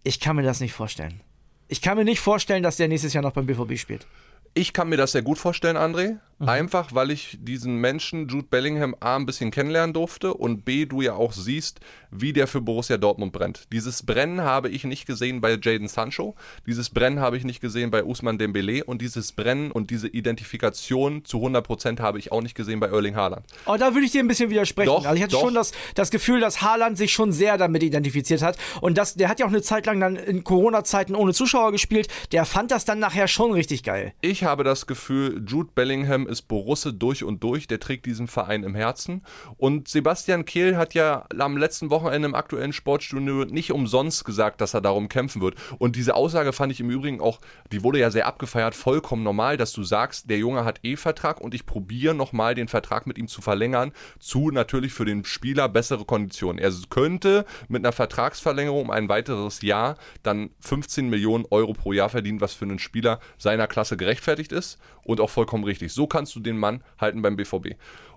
Ich 0.05 0.21
kann 0.21 0.37
mir 0.37 0.45
das 0.45 0.61
nicht 0.61 0.73
vorstellen. 0.73 1.21
Ich 1.67 1.83
kann 1.83 1.99
mir 1.99 2.05
nicht 2.05 2.21
vorstellen, 2.21 2.63
dass 2.63 2.77
der 2.77 2.87
nächstes 2.87 3.13
Jahr 3.13 3.25
noch 3.25 3.33
beim 3.33 3.47
BVB 3.47 3.77
spielt. 3.77 4.07
Ich 4.55 4.73
kann 4.73 4.89
mir 4.89 4.97
das 4.97 5.11
sehr 5.11 5.23
gut 5.23 5.39
vorstellen, 5.39 5.77
André. 5.77 6.21
Mhm. 6.39 6.49
Einfach, 6.49 6.95
weil 6.95 7.11
ich 7.11 7.39
diesen 7.41 7.77
Menschen, 7.77 8.29
Jude 8.29 8.49
Bellingham, 8.51 8.95
A, 9.01 9.17
ein 9.17 9.25
bisschen 9.25 9.51
kennenlernen 9.51 9.95
durfte 9.95 10.35
und 10.35 10.67
B, 10.67 10.85
du 10.85 11.01
ja 11.01 11.15
auch 11.15 11.33
siehst, 11.33 11.81
wie 12.11 12.35
der 12.35 12.47
für 12.47 12.61
Borussia 12.61 12.99
Dortmund 12.99 13.33
brennt. 13.33 13.73
Dieses 13.73 14.03
Brennen 14.03 14.43
habe 14.43 14.69
ich 14.69 14.85
nicht 14.85 15.07
gesehen 15.07 15.41
bei 15.41 15.59
Jaden 15.61 15.89
Sancho, 15.89 16.35
dieses 16.67 16.91
Brennen 16.91 17.21
habe 17.21 17.39
ich 17.39 17.45
nicht 17.45 17.61
gesehen 17.61 17.91
bei 17.91 18.05
Usman 18.05 18.37
Dembele 18.37 18.85
und 18.85 19.01
dieses 19.01 19.33
Brennen 19.33 19.71
und 19.71 19.91
diese 19.91 20.09
Identifikation 20.09 21.25
zu 21.25 21.39
100% 21.39 22.01
habe 22.01 22.19
ich 22.19 22.33
auch 22.33 22.43
nicht 22.43 22.55
gesehen 22.55 22.81
bei 22.81 22.89
Erling 22.89 23.17
Haaland. 23.17 23.47
Oh, 23.65 23.77
da 23.79 23.95
würde 23.95 24.05
ich 24.05 24.13
dir 24.13 24.21
ein 24.21 24.29
bisschen 24.29 24.51
widersprechen. 24.51 24.89
Doch, 24.89 25.07
also 25.07 25.17
ich 25.17 25.23
hatte 25.23 25.33
doch. 25.33 25.41
schon 25.41 25.55
das, 25.55 25.73
das 25.95 26.11
Gefühl, 26.11 26.41
dass 26.41 26.61
Haaland 26.61 26.99
sich 26.99 27.13
schon 27.13 27.33
sehr 27.33 27.57
damit 27.57 27.83
identifiziert 27.83 28.43
hat 28.43 28.59
und 28.83 28.99
das, 28.99 29.15
der 29.15 29.31
hat 29.31 29.41
ja 29.41 29.47
auch 29.47 29.51
eine 29.51 29.63
Zeit 29.63 29.87
lang 29.87 30.01
dann 30.01 30.17
in 30.17 30.45
Corona-Zeiten 30.45 31.15
ohne 31.15 31.33
Zuschauer 31.33 31.73
gespielt. 31.73 32.09
Der 32.33 32.45
fand 32.45 32.71
das 32.71 32.85
dann 32.85 32.99
nachher 32.99 33.27
schon 33.27 33.53
richtig 33.53 33.83
geil. 33.83 34.13
Ich 34.21 34.45
habe 34.45 34.65
das 34.65 34.87
Gefühl, 34.87 35.43
Jude 35.47 35.71
Bellingham 35.75 36.26
ist 36.27 36.43
Borusse 36.43 36.93
durch 36.93 37.25
und 37.25 37.43
durch, 37.43 37.67
der 37.67 37.81
trägt 37.81 38.07
diesen 38.07 38.29
Verein 38.29 38.65
im 38.65 38.75
Herzen. 38.75 39.23
Und 39.57 39.89
Sebastian 39.89 40.45
Kehl 40.45 40.77
hat 40.77 40.95
ja 40.95 41.27
am 41.39 41.57
letzten 41.57 41.91
Wochenende 41.91 42.29
im 42.29 42.35
aktuellen 42.35 42.73
Sportstudio 42.73 43.45
nicht 43.45 43.73
umsonst 43.73 44.25
gesagt, 44.25 44.61
dass 44.61 44.75
er 44.75 44.81
darum 44.81 45.09
kämpfen 45.09 45.43
wird. 45.43 45.57
Und 45.79 45.97
diese 45.97 46.15
Aussage 46.15 46.53
fand 46.53 46.73
ich 46.73 46.81
im 46.81 46.91
Übrigen 46.91 47.21
auch, 47.21 47.41
die 47.73 47.83
wurde 47.83 47.99
ja 47.99 48.11
sehr 48.11 48.27
abgefeiert, 48.27 48.75
vollkommen 48.75 49.23
normal, 49.23 49.57
dass 49.57 49.73
du 49.73 49.83
sagst, 49.83 50.31
der 50.31 50.39
Junge 50.39 50.65
hat 50.65 50.81
eh 50.83 50.97
Vertrag 50.97 51.41
und 51.41 51.55
ich 51.55 51.67
probiere 51.67 52.15
nochmal 52.15 52.55
den 52.55 52.69
Vertrag 52.69 53.07
mit 53.07 53.19
ihm 53.19 53.29
zu 53.29 53.43
verlängern, 53.43 53.93
zu 54.19 54.51
natürlich 54.51 54.93
für 54.93 55.05
den 55.05 55.25
Spieler 55.25 55.69
bessere 55.69 56.05
Konditionen. 56.05 56.59
Er 56.59 56.73
könnte 56.91 57.45
mit 57.69 57.85
einer 57.85 57.93
Vertragsverlängerung 57.93 58.83
um 58.83 58.91
ein 58.91 59.09
weiteres 59.09 59.63
Jahr 59.63 59.97
dann 60.23 60.51
15 60.61 61.09
Millionen 61.09 61.45
Euro 61.51 61.73
pro 61.73 61.93
Jahr 61.93 62.09
verdienen, 62.09 62.41
was 62.41 62.55
für 62.55 62.65
einen 62.65 62.79
Spieler 62.79 63.21
seiner 63.39 63.67
Klasse 63.67 63.97
gerechtfertigt 63.97 64.53
ist 64.53 64.79
und 65.05 65.21
auch 65.21 65.31
vollkommen 65.31 65.65
richtig. 65.65 65.93
So 65.93 66.07
kannst 66.17 66.35
du 66.35 66.41
den 66.41 66.57
Mann 66.57 66.83
halten 66.99 67.21
beim 67.21 67.37
BVB. 67.37 67.75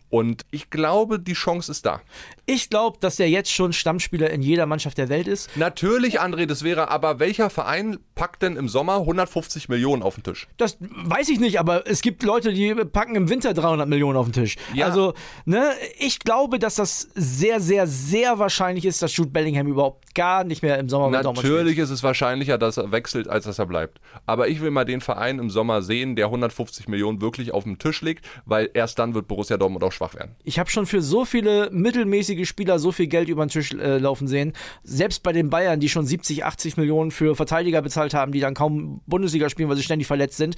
Und 0.10 0.44
ich 0.51 0.70
glaube, 0.70 1.20
die 1.20 1.34
Chance 1.34 1.72
ist 1.72 1.86
da. 1.86 2.01
Ich 2.46 2.70
glaube, 2.70 2.98
dass 3.00 3.20
er 3.20 3.29
jetzt 3.29 3.51
schon 3.51 3.74
Stammspieler 3.74 4.29
in 4.32 4.41
jeder 4.41 4.65
Mannschaft 4.65 4.98
der 4.98 5.10
Welt 5.10 5.27
ist. 5.27 5.56
Natürlich, 5.56 6.20
André, 6.20 6.48
das 6.48 6.63
wäre, 6.63 6.89
aber 6.89 7.20
welcher 7.20 7.50
Verein 7.50 8.00
packt 8.20 8.42
denn 8.42 8.58
im 8.58 8.68
Sommer 8.68 8.98
150 8.98 9.70
Millionen 9.70 10.04
auf 10.04 10.16
den 10.16 10.24
Tisch? 10.24 10.50
Das 10.58 10.78
weiß 10.82 11.30
ich 11.30 11.40
nicht, 11.40 11.58
aber 11.58 11.88
es 11.88 12.02
gibt 12.02 12.22
Leute, 12.24 12.52
die 12.52 12.76
packen 12.76 13.16
im 13.16 13.30
Winter 13.30 13.54
300 13.54 13.88
Millionen 13.88 14.18
auf 14.18 14.26
den 14.26 14.34
Tisch. 14.34 14.58
Ja. 14.74 14.88
Also, 14.88 15.14
ne, 15.46 15.72
ich 15.98 16.20
glaube, 16.20 16.60
dass 16.60 16.76
das 16.76 17.08
sehr, 17.16 17.62
sehr, 17.62 17.88
sehr 17.88 18.38
wahrscheinlich 18.38 18.84
ist, 18.84 19.02
dass 19.02 19.16
Jude 19.16 19.30
Bellingham 19.30 19.68
überhaupt 19.68 20.14
gar 20.16 20.44
nicht 20.44 20.62
mehr 20.64 20.78
im 20.80 20.90
Sommer 20.90 21.10
Natürlich 21.10 21.78
ist 21.78 21.92
es 21.92 22.04
wahrscheinlicher, 22.04 22.58
dass 22.58 22.76
er 22.76 22.92
wechselt, 22.92 23.30
als 23.30 23.46
dass 23.46 23.58
er 23.58 23.66
bleibt. 23.66 24.02
Aber 24.26 24.50
ich 24.50 24.60
will 24.60 24.72
mal 24.72 24.84
den 24.84 25.00
Verein 25.00 25.40
im 25.40 25.50
Sommer 25.50 25.82
sehen, 25.82 26.18
der 26.18 26.26
150 26.26 26.90
Millionen 26.90 27.22
wirklich 27.22 27.54
auf 27.54 27.64
den 27.64 27.80
Tisch 27.80 28.02
legt, 28.02 28.26
weil 28.46 28.70
erst 28.74 29.00
dann 29.00 29.14
wird 29.14 29.30
Borussia 29.30 29.56
Dortmund 29.56 29.82
auch 29.86 29.94
schwach 29.94 30.14
werden. 30.14 30.36
Ich 30.44 30.60
habe 30.60 30.70
schon 30.70 30.86
für 30.88 31.02
so 31.02 31.24
viele 31.24 31.70
mittelmäßige 31.72 32.46
Spieler 32.46 32.80
so 32.80 32.92
viel 32.92 33.08
Geld 33.08 33.30
über 33.30 33.46
den 33.46 33.50
Tisch 33.50 33.72
äh, 33.72 33.98
laufen 33.98 34.28
sehen. 34.28 34.52
Selbst 34.84 35.24
bei 35.24 35.32
den 35.32 35.50
Bayern, 35.50 35.80
die 35.80 35.88
schon 35.88 36.06
70, 36.06 36.44
80 36.44 36.76
Millionen 36.76 37.12
für 37.12 37.38
Verteidiger 37.38 37.82
bezahlt 37.82 38.09
haben, 38.13 38.32
die 38.32 38.39
dann 38.39 38.54
kaum 38.54 39.01
Bundesliga 39.06 39.50
spielen, 39.50 39.70
weil 39.70 39.78
sie 39.78 39.84
ständig 39.84 40.08
verletzt 40.08 40.38
sind. 40.38 40.56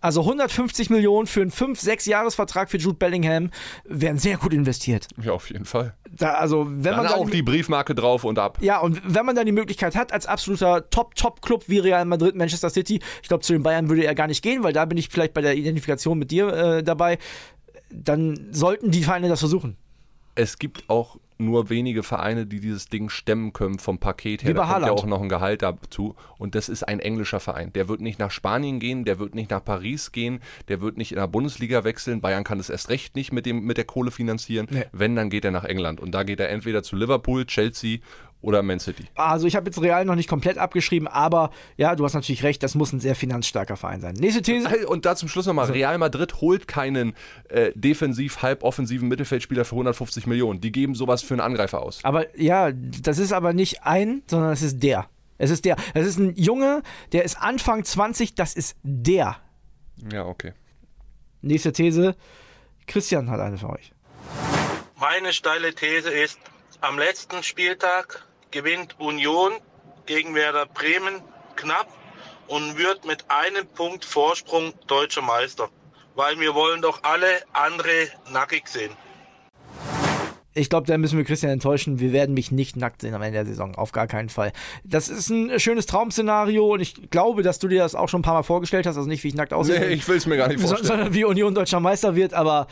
Also 0.00 0.20
150 0.20 0.90
Millionen 0.90 1.26
für 1.26 1.40
einen 1.40 1.50
5-, 1.50 1.82
6-Jahres-Vertrag 1.82 2.70
für 2.70 2.76
Jude 2.76 2.98
Bellingham 2.98 3.50
wären 3.84 4.18
sehr 4.18 4.36
gut 4.36 4.52
investiert. 4.52 5.08
Ja, 5.22 5.32
auf 5.32 5.50
jeden 5.50 5.64
Fall. 5.64 5.94
Da, 6.10 6.34
also, 6.34 6.66
wenn 6.66 6.82
Dann 6.82 6.96
man 6.96 7.06
dann 7.06 7.14
auch 7.14 7.30
die 7.30 7.42
Briefmarke 7.42 7.94
drauf 7.94 8.24
und 8.24 8.38
ab. 8.38 8.58
Ja, 8.60 8.80
und 8.80 9.00
wenn 9.04 9.24
man 9.24 9.34
dann 9.34 9.46
die 9.46 9.52
Möglichkeit 9.52 9.96
hat, 9.96 10.12
als 10.12 10.26
absoluter 10.26 10.90
Top-Top-Club 10.90 11.64
wie 11.68 11.78
Real 11.78 12.04
Madrid, 12.04 12.34
Manchester 12.34 12.68
City, 12.68 13.00
ich 13.22 13.28
glaube, 13.28 13.42
zu 13.42 13.54
den 13.54 13.62
Bayern 13.62 13.88
würde 13.88 14.04
er 14.04 14.14
gar 14.14 14.26
nicht 14.26 14.42
gehen, 14.42 14.62
weil 14.62 14.74
da 14.74 14.84
bin 14.84 14.98
ich 14.98 15.08
vielleicht 15.08 15.32
bei 15.32 15.40
der 15.40 15.56
Identifikation 15.56 16.18
mit 16.18 16.30
dir 16.30 16.48
äh, 16.48 16.82
dabei, 16.82 17.18
dann 17.90 18.48
sollten 18.50 18.90
die 18.90 19.04
Vereine 19.04 19.28
das 19.28 19.40
versuchen. 19.40 19.76
Es 20.34 20.58
gibt 20.58 20.88
auch 20.88 21.18
nur 21.38 21.68
wenige 21.68 22.02
Vereine, 22.02 22.46
die 22.46 22.60
dieses 22.60 22.88
Ding 22.88 23.08
stemmen 23.08 23.52
können 23.52 23.78
vom 23.78 23.98
Paket 23.98 24.44
her. 24.44 24.50
Wie 24.50 24.54
da 24.54 24.66
kommt 24.66 24.86
ja 24.86 24.92
auch 24.92 25.06
noch 25.06 25.20
ein 25.20 25.28
Gehalt 25.28 25.62
dazu. 25.62 26.14
Und 26.38 26.54
das 26.54 26.68
ist 26.68 26.84
ein 26.84 27.00
englischer 27.00 27.40
Verein. 27.40 27.72
Der 27.72 27.88
wird 27.88 28.00
nicht 28.00 28.18
nach 28.18 28.30
Spanien 28.30 28.78
gehen, 28.78 29.04
der 29.04 29.18
wird 29.18 29.34
nicht 29.34 29.50
nach 29.50 29.64
Paris 29.64 30.12
gehen, 30.12 30.40
der 30.68 30.80
wird 30.80 30.96
nicht 30.96 31.12
in 31.12 31.18
der 31.18 31.26
Bundesliga 31.26 31.84
wechseln. 31.84 32.20
Bayern 32.20 32.44
kann 32.44 32.58
das 32.58 32.70
erst 32.70 32.88
recht 32.88 33.16
nicht 33.16 33.32
mit, 33.32 33.46
dem, 33.46 33.64
mit 33.64 33.76
der 33.76 33.84
Kohle 33.84 34.10
finanzieren. 34.10 34.68
Nee. 34.70 34.84
Wenn, 34.92 35.16
dann 35.16 35.30
geht 35.30 35.44
er 35.44 35.50
nach 35.50 35.64
England. 35.64 36.00
Und 36.00 36.12
da 36.12 36.22
geht 36.22 36.40
er 36.40 36.50
entweder 36.50 36.82
zu 36.82 36.94
Liverpool, 36.94 37.46
Chelsea 37.46 37.98
oder 38.44 38.62
Man 38.62 38.78
City? 38.78 39.04
Also 39.14 39.46
ich 39.46 39.56
habe 39.56 39.66
jetzt 39.66 39.80
Real 39.80 40.04
noch 40.04 40.14
nicht 40.14 40.28
komplett 40.28 40.58
abgeschrieben, 40.58 41.08
aber 41.08 41.50
ja, 41.76 41.96
du 41.96 42.04
hast 42.04 42.14
natürlich 42.14 42.42
recht, 42.42 42.62
das 42.62 42.74
muss 42.74 42.92
ein 42.92 43.00
sehr 43.00 43.14
finanzstarker 43.14 43.76
Verein 43.76 44.00
sein. 44.00 44.14
Nächste 44.14 44.42
These. 44.42 44.86
Und 44.86 45.04
da 45.04 45.16
zum 45.16 45.28
Schluss 45.28 45.46
nochmal, 45.46 45.70
Real 45.70 45.98
Madrid 45.98 46.40
holt 46.40 46.68
keinen 46.68 47.14
äh, 47.48 47.72
defensiv 47.74 48.42
halboffensiven 48.42 49.08
Mittelfeldspieler 49.08 49.64
für 49.64 49.74
150 49.74 50.26
Millionen. 50.26 50.60
Die 50.60 50.72
geben 50.72 50.94
sowas 50.94 51.22
für 51.22 51.34
einen 51.34 51.40
Angreifer 51.40 51.82
aus. 51.82 52.00
Aber 52.04 52.38
ja, 52.38 52.70
das 52.72 53.18
ist 53.18 53.32
aber 53.32 53.52
nicht 53.52 53.82
ein, 53.84 54.22
sondern 54.26 54.52
es 54.52 54.62
ist 54.62 54.82
der. 54.82 55.08
Es 55.38 55.50
ist 55.50 55.64
der. 55.64 55.76
Es 55.94 56.06
ist 56.06 56.18
ein 56.18 56.34
Junge, 56.36 56.82
der 57.12 57.24
ist 57.24 57.40
Anfang 57.40 57.84
20, 57.84 58.34
das 58.34 58.54
ist 58.54 58.76
der. 58.82 59.36
Ja, 60.12 60.26
okay. 60.26 60.52
Nächste 61.42 61.72
These. 61.72 62.14
Christian 62.86 63.30
hat 63.30 63.40
eine 63.40 63.58
für 63.58 63.70
euch. 63.70 63.92
Meine 65.00 65.32
steile 65.32 65.74
These 65.74 66.10
ist, 66.10 66.38
am 66.80 66.98
letzten 66.98 67.42
Spieltag 67.42 68.24
gewinnt 68.54 68.98
Union 69.00 69.52
gegen 70.06 70.34
Werder 70.34 70.66
Bremen 70.66 71.20
knapp 71.56 71.88
und 72.46 72.78
wird 72.78 73.04
mit 73.04 73.24
einem 73.28 73.66
Punkt 73.66 74.04
Vorsprung 74.04 74.72
deutscher 74.86 75.22
Meister. 75.22 75.68
Weil 76.14 76.38
wir 76.38 76.54
wollen 76.54 76.80
doch 76.80 77.02
alle 77.02 77.26
andere 77.52 78.08
nackig 78.32 78.68
sehen. 78.68 78.92
Ich 80.56 80.70
glaube, 80.70 80.86
da 80.86 80.96
müssen 80.96 81.18
wir 81.18 81.24
Christian 81.24 81.50
enttäuschen. 81.50 81.98
Wir 81.98 82.12
werden 82.12 82.32
mich 82.32 82.52
nicht 82.52 82.76
nackt 82.76 83.00
sehen 83.00 83.12
am 83.12 83.22
Ende 83.22 83.38
der 83.38 83.46
Saison. 83.46 83.74
Auf 83.74 83.90
gar 83.90 84.06
keinen 84.06 84.28
Fall. 84.28 84.52
Das 84.84 85.08
ist 85.08 85.28
ein 85.30 85.58
schönes 85.58 85.86
Traum-Szenario 85.86 86.74
und 86.74 86.80
ich 86.80 87.10
glaube, 87.10 87.42
dass 87.42 87.58
du 87.58 87.66
dir 87.66 87.80
das 87.80 87.96
auch 87.96 88.08
schon 88.08 88.20
ein 88.20 88.22
paar 88.22 88.34
Mal 88.34 88.44
vorgestellt 88.44 88.86
hast. 88.86 88.96
Also 88.96 89.08
nicht, 89.08 89.24
wie 89.24 89.28
ich 89.28 89.34
nackt 89.34 89.52
aussehe. 89.52 89.80
Nee, 89.80 89.94
ich 89.94 90.06
will 90.06 90.16
es 90.16 90.26
mir 90.26 90.36
gar 90.36 90.46
nicht 90.46 90.60
vorstellen. 90.60 90.84
Sondern 90.84 91.12
wie 91.12 91.24
Union 91.24 91.56
deutscher 91.56 91.80
Meister 91.80 92.14
wird, 92.14 92.34
aber 92.34 92.68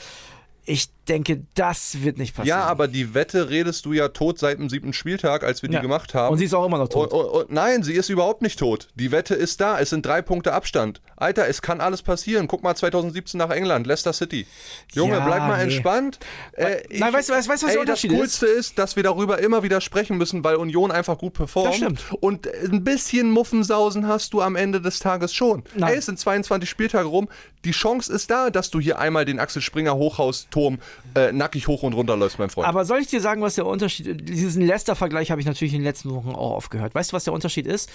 ich 0.65 0.91
denke, 1.09 1.43
das 1.55 2.03
wird 2.03 2.19
nicht 2.19 2.35
passieren. 2.37 2.59
Ja, 2.61 2.65
aber 2.67 2.89
die 2.89 3.15
Wette 3.15 3.51
redest 3.51 3.85
du 3.87 3.93
ja 3.93 4.09
tot 4.09 4.39
seit 4.39 4.59
dem 4.59 4.69
siebten 4.69 4.93
Spieltag, 4.93 5.43
als 5.45 5.63
wir 5.63 5.71
Ja. 5.71 5.79
die 5.79 5.83
gemacht 5.83 6.15
haben. 6.15 6.33
Und 6.33 6.39
sie 6.39 6.45
ist 6.45 6.55
auch 6.55 6.65
immer 6.65 6.79
noch 6.79 6.89
tot. 6.89 7.13
Und, 7.13 7.25
und, 7.25 7.51
nein, 7.53 7.83
sie 7.83 7.95
ist 7.95 8.09
überhaupt 8.09 8.43
nicht 8.43 8.59
tot. 8.59 8.89
Die 8.95 9.11
Wette 9.11 9.35
ist 9.35 9.61
da. 9.61 9.79
Es 9.81 9.91
sind 9.91 10.05
drei 10.07 10.23
Punkte 10.23 10.53
Abstand. 10.53 11.01
Alter, 11.17 11.49
es 11.49 11.63
kann 11.63 11.81
alles 11.81 12.03
passieren. 12.03 12.47
Guck 12.49 12.63
mal 12.63 12.75
2017 12.75 13.39
nach 13.39 13.51
England, 13.51 13.87
Leicester 13.87 14.13
City. 14.13 14.47
Junge, 14.93 15.15
Ja, 15.15 15.25
bleib 15.27 15.41
mal 15.41 15.57
nee. 15.59 15.65
entspannt. 15.65 16.19
Äh, 16.53 16.83
Nein, 16.99 17.13
weißt 17.13 17.29
du, 17.29 17.33
weißt 17.35 17.49
du, 17.49 17.53
was 17.53 17.61
der 17.61 17.71
ey, 17.73 17.79
Unterschied 17.79 18.11
das 18.11 18.17
ist? 18.17 18.21
Coolste 18.41 18.47
ist? 18.47 18.79
dass 18.79 18.97
wir 18.97 19.03
darüber 19.03 19.39
immer 19.41 19.63
wieder 19.63 19.81
sprechen 19.81 20.17
müssen, 20.19 20.45
weil 20.45 20.57
Union 20.57 20.91
einfach 20.91 21.19
gut 21.19 21.35
performt. 21.35 21.69
Das 21.71 21.77
stimmt. 21.77 22.05
Und 22.21 22.47
ein 22.49 22.85
bisschen 22.85 23.31
Muffensausen 23.31 24.07
hast 24.09 24.33
du 24.35 24.41
am 24.41 24.57
Ende 24.57 24.81
des 24.81 24.99
Tages 24.99 25.35
schon. 25.35 25.65
Nein. 25.75 25.93
Ey, 25.93 25.99
es 25.99 26.07
sind 26.07 26.19
22 26.19 26.69
Spieltage 26.69 27.07
rum. 27.07 27.29
Die 27.65 27.71
Chance 27.73 28.13
ist 28.13 28.31
da, 28.31 28.51
dass 28.51 28.71
du 28.71 28.81
hier 28.81 28.99
einmal 28.99 29.25
den 29.25 29.39
Axel 29.39 29.63
Springer 29.63 29.95
Hochhausturm 29.95 30.79
äh, 31.15 31.33
nackig 31.33 31.69
hoch 31.69 31.83
und 31.83 31.93
runter 31.93 32.17
läufst, 32.17 32.39
mein 32.39 32.51
Freund. 32.51 32.67
Aber 32.67 32.85
soll 32.85 32.99
ich 33.01 33.09
dir 33.09 33.21
sagen, 33.21 33.43
was 33.43 33.57
der 33.57 33.67
Unterschied 33.67 34.07
ist? 34.07 34.29
Diesen 34.29 34.67
Leicester-Vergleich 34.67 35.31
habe 35.31 35.41
ich 35.41 35.47
natürlich 35.47 35.75
in 35.75 35.81
den 35.81 35.87
letzten 35.87 36.11
Wochen 36.11 36.31
auch 36.31 36.53
aufgehört. 36.53 36.95
Weißt 36.95 37.13
du, 37.13 37.17
was 37.17 37.25
der 37.25 37.33
Unterschied 37.33 37.67
ist? 37.67 37.91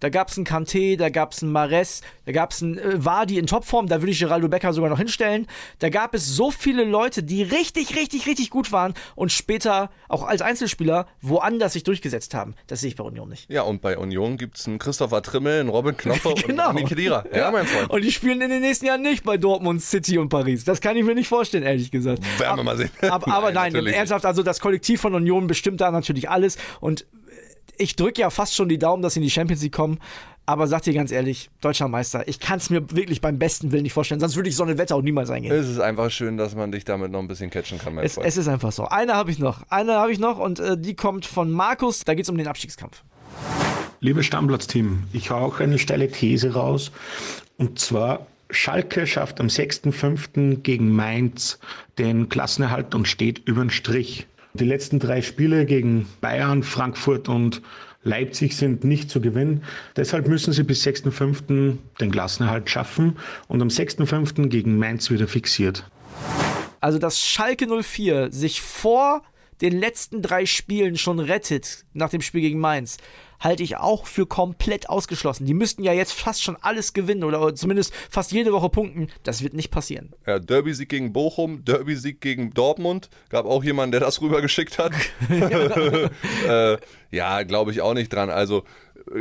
Da 0.00 0.08
gab 0.10 0.28
es 0.28 0.36
einen 0.36 0.46
Kanté, 0.46 0.96
da 0.96 1.08
gab 1.08 1.32
es 1.32 1.42
einen 1.42 1.52
Mares, 1.52 2.02
da 2.24 2.32
gab 2.32 2.52
es 2.52 2.62
einen 2.62 2.78
äh, 2.78 3.04
Vardy 3.04 3.38
in 3.38 3.46
Topform, 3.46 3.86
da 3.88 4.00
würde 4.00 4.12
ich 4.12 4.18
Geraldo 4.20 4.48
Becker 4.48 4.72
sogar 4.72 4.90
noch 4.90 4.98
hinstellen. 4.98 5.46
Da 5.80 5.88
gab 5.88 6.14
es 6.14 6.26
so 6.26 6.50
viele 6.50 6.84
Leute, 6.84 7.22
die 7.22 7.42
richtig, 7.42 7.96
richtig, 7.96 8.26
richtig 8.26 8.50
gut 8.50 8.70
waren 8.70 8.94
und 9.16 9.32
später 9.32 9.90
auch 10.08 10.22
als 10.22 10.40
Einzelspieler 10.42 11.06
woanders 11.20 11.72
sich 11.72 11.82
durchgesetzt 11.82 12.34
haben. 12.34 12.54
Das 12.66 12.80
sehe 12.80 12.88
ich 12.88 12.96
bei 12.96 13.04
Union 13.04 13.28
nicht. 13.28 13.50
Ja, 13.50 13.62
und 13.62 13.80
bei 13.82 13.98
Union 13.98 14.36
gibt 14.36 14.58
es 14.58 14.66
einen 14.68 14.78
Christopher 14.78 15.22
Trimmel, 15.22 15.60
einen 15.60 15.68
Robin 15.68 15.94
und 16.04 16.22
Genau. 16.46 16.68
einen 16.68 16.78
Ami 16.78 16.84
Khedira. 16.84 17.24
Ja, 17.34 17.50
mein 17.50 17.66
Freund. 17.66 17.90
Und 17.90 18.02
die 18.04 18.12
spielen 18.12 18.40
in 18.40 18.50
den 18.50 18.60
nächsten 18.60 18.86
Jahren 18.86 19.02
nicht 19.02 19.24
bei 19.24 19.36
Dortmund, 19.36 19.82
City 19.82 20.18
und 20.18 20.28
Paris. 20.28 20.64
Das 20.64 20.80
kann 20.80 20.96
ich 20.96 21.04
mir 21.04 21.14
nicht 21.14 21.28
vorstellen, 21.28 21.64
ehrlich 21.64 21.90
gesagt. 21.90 22.22
Werden 22.38 22.56
wir 22.56 22.62
mal 22.64 22.76
sehen. 22.76 22.90
Aber, 23.02 23.28
aber 23.32 23.52
nein, 23.52 23.72
nicht. 23.72 23.86
ernsthaft, 23.94 24.24
also 24.24 24.42
das 24.42 24.60
Kollektiv 24.60 25.00
von 25.00 25.14
Union 25.14 25.46
bestimmt 25.46 25.80
da 25.80 25.90
natürlich 25.90 26.30
alles. 26.30 26.56
Und 26.80 27.06
ich 27.78 27.96
drücke 27.96 28.20
ja 28.20 28.30
fast 28.30 28.54
schon 28.54 28.68
die 28.68 28.78
Daumen, 28.78 29.02
dass 29.02 29.14
sie 29.14 29.20
in 29.20 29.24
die 29.24 29.30
Champions 29.30 29.62
League 29.62 29.72
kommen. 29.74 29.98
Aber 30.46 30.66
sag 30.66 30.82
dir 30.82 30.94
ganz 30.94 31.12
ehrlich, 31.12 31.50
deutscher 31.60 31.88
Meister, 31.88 32.26
ich 32.26 32.40
kann 32.40 32.56
es 32.56 32.70
mir 32.70 32.90
wirklich 32.90 33.20
beim 33.20 33.38
besten 33.38 33.70
Willen 33.70 33.82
nicht 33.82 33.92
vorstellen. 33.92 34.18
Sonst 34.18 34.34
würde 34.36 34.48
ich 34.48 34.56
so 34.56 34.62
eine 34.62 34.78
Wette 34.78 34.94
auch 34.94 35.02
niemals 35.02 35.28
eingehen. 35.28 35.52
Es 35.52 35.68
ist 35.68 35.78
einfach 35.78 36.10
schön, 36.10 36.38
dass 36.38 36.54
man 36.54 36.72
dich 36.72 36.86
damit 36.86 37.10
noch 37.12 37.18
ein 37.18 37.28
bisschen 37.28 37.50
catchen 37.50 37.78
kann, 37.78 37.94
mein 37.94 38.06
Es, 38.06 38.14
Freund. 38.14 38.26
es 38.26 38.38
ist 38.38 38.48
einfach 38.48 38.72
so. 38.72 38.86
Eine 38.86 39.12
habe 39.14 39.30
ich 39.30 39.38
noch. 39.38 39.62
Eine 39.68 39.96
habe 39.96 40.10
ich 40.10 40.18
noch 40.18 40.38
und 40.38 40.58
äh, 40.58 40.78
die 40.78 40.94
kommt 40.94 41.26
von 41.26 41.50
Markus. 41.50 42.00
Da 42.04 42.14
geht 42.14 42.24
es 42.24 42.30
um 42.30 42.38
den 42.38 42.46
Abstiegskampf. 42.48 43.02
Liebes 44.00 44.24
Stammplatz-Team, 44.26 45.04
ich 45.12 45.30
hau 45.30 45.36
auch 45.44 45.60
eine 45.60 45.78
steile 45.78 46.10
These 46.10 46.54
raus. 46.54 46.92
Und 47.58 47.78
zwar, 47.78 48.26
Schalke 48.48 49.06
schafft 49.06 49.40
am 49.40 49.48
6.5. 49.48 50.62
gegen 50.62 50.90
Mainz 50.94 51.58
den 51.98 52.30
Klassenerhalt 52.30 52.94
und 52.94 53.06
steht 53.06 53.40
über 53.40 53.60
den 53.62 53.70
Strich. 53.70 54.26
Die 54.58 54.64
letzten 54.64 54.98
drei 54.98 55.22
Spiele 55.22 55.66
gegen 55.66 56.08
Bayern, 56.20 56.64
Frankfurt 56.64 57.28
und 57.28 57.62
Leipzig 58.02 58.56
sind 58.56 58.82
nicht 58.82 59.10
zu 59.10 59.20
gewinnen. 59.20 59.62
Deshalb 59.96 60.26
müssen 60.26 60.52
sie 60.52 60.64
bis 60.64 60.84
6.5. 60.84 61.76
den 62.00 62.10
Klassenerhalt 62.10 62.68
schaffen 62.68 63.16
und 63.46 63.62
am 63.62 63.68
6.5. 63.68 64.48
gegen 64.48 64.78
Mainz 64.78 65.10
wieder 65.10 65.28
fixiert. 65.28 65.84
Also, 66.80 66.98
dass 66.98 67.20
Schalke 67.20 67.66
04 67.82 68.32
sich 68.32 68.62
vor 68.62 69.22
den 69.60 69.78
letzten 69.78 70.22
drei 70.22 70.46
Spielen 70.46 70.96
schon 70.96 71.18
rettet 71.18 71.84
nach 71.92 72.10
dem 72.10 72.20
Spiel 72.20 72.40
gegen 72.40 72.58
Mainz, 72.58 72.98
halte 73.40 73.62
ich 73.62 73.76
auch 73.76 74.06
für 74.06 74.26
komplett 74.26 74.88
ausgeschlossen. 74.88 75.46
Die 75.46 75.54
müssten 75.54 75.82
ja 75.82 75.92
jetzt 75.92 76.12
fast 76.12 76.42
schon 76.42 76.56
alles 76.60 76.92
gewinnen 76.92 77.24
oder 77.24 77.54
zumindest 77.54 77.94
fast 78.10 78.32
jede 78.32 78.52
Woche 78.52 78.68
punkten. 78.68 79.08
Das 79.22 79.42
wird 79.42 79.54
nicht 79.54 79.70
passieren. 79.70 80.12
Ja, 80.26 80.38
Derby-Sieg 80.38 80.88
gegen 80.88 81.12
Bochum, 81.12 81.64
Derby-Sieg 81.64 82.20
gegen 82.20 82.50
Dortmund. 82.52 83.08
Gab 83.28 83.46
auch 83.46 83.62
jemanden, 83.62 83.92
der 83.92 84.00
das 84.00 84.20
rübergeschickt 84.20 84.78
hat. 84.78 84.92
äh, 86.48 86.78
ja, 87.10 87.42
glaube 87.42 87.70
ich 87.70 87.80
auch 87.80 87.94
nicht 87.94 88.12
dran. 88.12 88.30
Also 88.30 88.64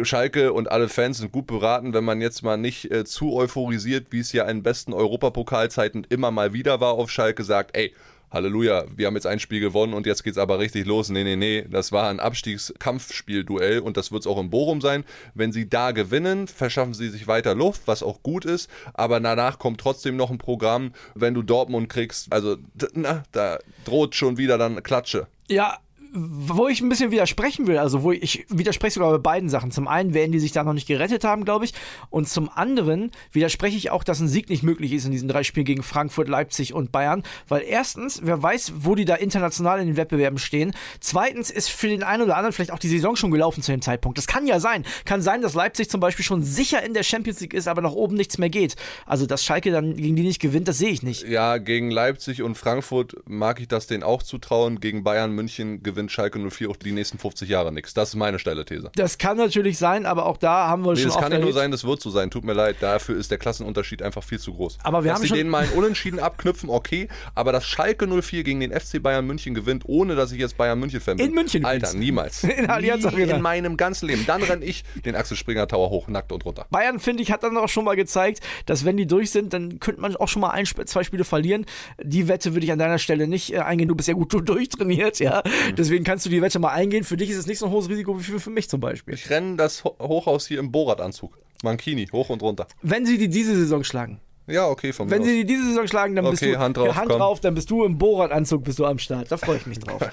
Schalke 0.04 0.52
und 0.54 0.70
alle 0.70 0.90
Fans 0.90 1.20
sind 1.20 1.32
gut 1.32 1.48
beraten, 1.48 1.94
wenn 1.94 2.04
man 2.04 2.22
jetzt 2.22 2.42
mal 2.44 2.58
nicht 2.58 2.92
äh, 2.92 3.06
zu 3.06 3.34
euphorisiert, 3.34 4.08
wie 4.12 4.20
es 4.20 4.32
ja 4.34 4.46
in 4.46 4.64
besten 4.64 4.94
Europapokalzeiten 4.94 6.06
immer 6.10 6.32
mal 6.32 6.54
wieder 6.54 6.82
war 6.82 6.94
auf 6.94 7.10
Schalke, 7.10 7.44
sagt, 7.44 7.78
ey, 7.78 7.94
Halleluja, 8.30 8.86
wir 8.96 9.08
haben 9.08 9.16
jetzt 9.16 9.28
ein 9.28 9.40
Spiel 9.40 9.62
gewonnen 9.62 9.94
und 9.94 10.06
jetzt 10.06 10.24
geht's 10.24 10.38
aber 10.38 10.60
richtig 10.60 10.86
los. 10.86 11.10
Nee, 11.10 11.24
nee, 11.24 11.38
nee, 11.38 11.66
das 11.70 11.92
war 11.92 12.10
ein 12.10 12.20
Abstiegskampfspiel-Duell 12.20 13.80
und 13.80 13.96
das 13.96 14.12
wird's 14.12 14.28
auch 14.28 14.40
in 14.40 14.50
Bochum 14.50 14.82
sein. 14.82 15.06
Wenn 15.34 15.54
sie 15.54 15.70
da 15.70 15.92
gewinnen, 15.92 16.48
verschaffen 16.48 16.94
sie 16.94 17.10
sich 17.10 17.28
weiter 17.28 17.56
Luft, 17.56 17.84
was 17.86 18.04
auch 18.04 18.22
gut 18.24 18.44
ist, 18.44 18.70
aber 18.94 19.20
danach 19.20 19.60
kommt 19.60 19.80
trotzdem 19.80 20.18
noch 20.18 20.30
ein 20.30 20.40
Programm, 20.40 20.92
wenn 21.16 21.34
du 21.34 21.42
Dortmund 21.42 21.88
kriegst, 21.88 22.32
also 22.34 22.58
na, 22.94 23.24
da 23.32 23.60
droht 23.86 24.16
schon 24.16 24.38
wieder 24.38 24.58
dann 24.58 24.84
Klatsche. 24.84 25.28
Ja, 25.48 25.78
wo 26.14 26.68
ich 26.68 26.82
ein 26.82 26.90
bisschen 26.90 27.12
widersprechen 27.12 27.68
will, 27.68 27.78
also 27.78 28.04
wo 28.04 28.12
ich, 28.12 28.46
widerspreche 28.50 28.96
sogar 28.96 29.12
bei 29.12 29.18
beiden 29.18 29.50
Sachen. 29.50 29.72
Zum 29.72 29.88
einen 29.88 30.14
werden 30.14 30.32
die 30.32 30.40
sich 30.40 30.52
da 30.52 30.64
noch 30.64 30.74
nicht 30.74 30.88
gerettet 30.88 31.24
haben, 31.24 31.46
glaube 31.46 31.66
ich. 31.66 31.74
Und 32.10 32.28
zum 32.28 32.50
anderen 32.50 33.12
widerspreche 33.32 33.78
ich 33.78 33.92
auch, 33.92 34.04
dass 34.04 34.20
ein 34.20 34.28
Sieg 34.28 34.50
nicht 34.50 34.64
möglich 34.64 34.94
ist 34.94 35.06
in 35.06 35.12
diesen 35.12 35.28
drei 35.28 35.44
Spielen 35.44 35.66
gegen 35.66 35.84
Frankfurt, 35.84 36.28
Leipzig 36.28 36.74
und 36.74 36.92
Bayern. 36.92 37.24
Weil 37.48 37.64
erstens, 37.68 38.22
wer 38.24 38.42
weiß, 38.42 38.74
wo 38.78 38.96
die 38.96 39.06
da 39.06 39.16
international 39.16 39.80
in 39.80 39.88
den 39.88 39.98
Wettbewerben 39.98 40.40
stehen. 40.40 40.74
Zweitens 41.00 41.50
ist 41.50 41.70
für 41.70 41.88
den 41.88 42.04
einen 42.04 42.24
oder 42.24 42.38
anderen 42.38 42.54
vielleicht 42.54 42.72
auch 42.72 42.80
die 42.80 42.90
Saison 42.90 43.16
schon 43.16 43.32
gelaufen 43.32 43.62
zu 43.62 43.72
dem 43.72 43.82
Zeitpunkt. 43.82 44.18
Das 44.18 44.28
kann 44.28 44.48
ja 44.48 44.60
sein. 44.60 44.86
Kann 45.06 45.22
sein, 45.22 45.42
dass 45.42 45.54
Leipzig 45.54 45.90
zum 45.90 46.00
Beispiel 46.00 46.26
schon 46.26 46.44
sicher 46.44 46.84
in 46.84 46.94
der 46.94 47.04
Champions 47.04 47.40
League 47.40 47.54
ist, 47.54 47.68
aber 47.68 47.82
nach 47.82 47.94
oben 47.94 48.16
nichts 48.16 48.38
mehr 48.38 48.50
geht. 48.50 48.76
Also, 49.06 49.26
dass 49.26 49.44
Schalke 49.44 49.72
dann 49.72 49.96
gegen 49.96 50.16
die 50.16 50.24
nicht 50.24 50.42
gewinnt, 50.42 50.68
das 50.68 50.78
sehe 50.78 50.90
ich 50.90 51.04
nicht. 51.04 51.28
Ja, 51.28 51.58
gegen 51.58 51.92
Leipzig 51.92 52.42
und 52.42 52.58
Frankfurt 52.58 53.16
mag 53.26 53.60
ich 53.60 53.68
das 53.68 53.88
denen 53.88 54.04
auch 54.04 54.24
zutrauen. 54.24 54.80
Gegen 54.80 55.04
Bayern 55.04 55.32
München 55.32 55.84
gewinnt 55.84 55.97
Schalke 56.10 56.40
04 56.40 56.70
auch 56.70 56.76
die 56.76 56.92
nächsten 56.92 57.18
50 57.18 57.50
Jahre 57.50 57.72
nichts. 57.74 57.94
Das 57.94 58.10
ist 58.10 58.16
meine 58.16 58.40
steile 58.40 58.64
These. 58.66 58.92
Das 58.96 59.18
kann 59.18 59.38
natürlich 59.38 59.78
sein, 59.78 60.06
aber 60.06 60.26
auch 60.28 60.38
da 60.38 60.68
haben 60.68 60.86
wir 60.86 60.94
Nee, 60.94 61.02
schon 61.02 61.12
das 61.12 61.20
kann 61.20 61.32
nicht 61.32 61.42
nur 61.42 61.54
sein, 61.54 61.72
das 61.72 61.84
wird 61.84 62.02
so 62.02 62.10
sein. 62.10 62.30
Tut 62.30 62.44
mir 62.46 62.54
leid. 62.54 62.78
Dafür 62.80 63.18
ist 63.18 63.32
der 63.32 63.38
Klassenunterschied 63.38 64.02
einfach 64.02 64.24
viel 64.24 64.40
zu 64.40 64.54
groß. 64.54 64.78
Aber 64.84 65.04
wir 65.04 65.10
Dass 65.10 65.16
haben 65.18 65.22
sie 65.24 65.28
schon- 65.30 65.38
denen 65.38 65.50
mal 65.50 65.64
einen 65.64 65.74
Unentschieden 65.74 66.20
abknüpfen, 66.20 66.70
okay. 66.70 67.08
Aber 67.36 67.52
dass 67.52 67.66
Schalke 67.66 68.08
04 68.08 68.44
gegen 68.44 68.60
den 68.60 68.72
FC 68.72 69.02
Bayern 69.02 69.26
München 69.26 69.54
gewinnt, 69.56 69.84
ohne 69.88 70.16
dass 70.16 70.32
ich 70.32 70.40
jetzt 70.40 70.58
Bayern 70.58 70.80
München 70.80 71.02
Fan 71.02 71.18
bin. 71.18 71.28
In 71.28 71.34
München 71.34 71.66
Alter, 71.66 71.88
übrigens. 71.88 72.00
niemals. 72.00 72.44
In 72.44 72.70
Allianz 72.70 73.04
Nie 73.04 73.10
Arena. 73.12 73.36
in 73.38 73.42
meinem 73.42 73.78
ganzen 73.78 74.08
Leben. 74.08 74.26
Dann 74.28 74.44
renn 74.44 74.62
ich 74.62 74.84
den 75.06 75.16
Axel 75.16 75.36
Springer 75.38 75.68
Tower 75.68 75.90
hoch, 75.90 76.08
nackt 76.08 76.32
und 76.32 76.46
runter. 76.46 76.66
Bayern, 76.70 77.00
finde 77.00 77.24
ich, 77.24 77.32
hat 77.32 77.44
dann 77.44 77.58
auch 77.58 77.70
schon 77.70 77.86
mal 77.86 77.96
gezeigt, 77.96 78.42
dass 78.66 78.86
wenn 78.86 78.98
die 78.98 79.08
durch 79.08 79.32
sind, 79.32 79.54
dann 79.54 79.80
könnte 79.80 80.02
man 80.02 80.16
auch 80.18 80.28
schon 80.28 80.42
mal 80.42 80.50
ein, 80.52 80.66
zwei 80.66 81.04
Spiele 81.04 81.24
verlieren. 81.24 81.66
Die 82.04 82.28
Wette 82.28 82.54
würde 82.54 82.66
ich 82.66 82.72
an 82.72 82.80
deiner 82.80 83.00
Stelle 83.00 83.28
nicht 83.28 83.54
äh, 83.54 83.60
eingehen. 83.60 83.88
Du 83.88 83.96
bist 83.96 84.08
ja 84.08 84.14
gut 84.14 84.34
durchtrainiert, 84.50 85.20
ja. 85.20 85.42
Mhm. 85.72 85.76
Deswegen 85.88 86.04
kannst 86.04 86.26
du 86.26 86.30
die 86.30 86.42
Wette 86.42 86.60
mal 86.60 86.72
eingehen. 86.74 87.06
Für 87.06 87.16
dich 87.16 87.30
ist 87.30 87.38
es 87.38 87.48
nicht 87.48 87.60
so 87.60 87.66
ein 87.68 87.72
hohes 87.72 87.88
Risiko 87.88 88.20
wie 88.20 88.24
für, 88.24 88.40
für 88.42 88.50
mich 88.50 88.68
zum 88.70 88.82
Beispiel. 88.82 89.14
Ich 89.14 89.30
renne 89.30 89.56
das 89.56 89.86
Ho- 89.86 89.96
Hochhaus 90.02 90.46
hier 90.46 90.60
im 90.60 90.70
Borat-Anzug. 90.72 91.38
Mankini, 91.64 92.08
hoch 92.12 92.30
und 92.30 92.42
runter. 92.42 92.68
Wenn 92.82 93.06
sie 93.06 93.18
die 93.18 93.30
diese 93.30 93.56
Saison 93.56 93.86
schlagen, 93.86 94.20
Ja, 94.48 94.68
okay, 94.68 94.92
von 94.92 95.10
wenn 95.10 95.20
mir 95.20 95.26
sie 95.26 95.32
aus. 95.32 95.38
die 95.38 95.46
diese 95.46 95.64
Saison 95.70 95.88
schlagen, 95.88 96.16
dann 96.16 96.30
bist 96.30 96.44
Okay, 96.44 96.52
du 96.52 96.60
Hand 96.60 96.76
drauf, 96.76 96.96
Hand 96.96 97.10
komm. 97.10 97.18
drauf, 97.20 97.40
dann 97.40 97.56
bist 97.56 97.72
du 97.72 97.86
im 97.86 97.98
Borat-Anzug, 97.98 98.64
bist 98.66 98.80
du 98.80 98.86
am 98.86 99.00
Start. 99.00 99.32
Da 99.32 99.38
freue 99.38 99.56
ich 99.58 99.66
mich 99.66 99.80
drauf. 99.80 100.02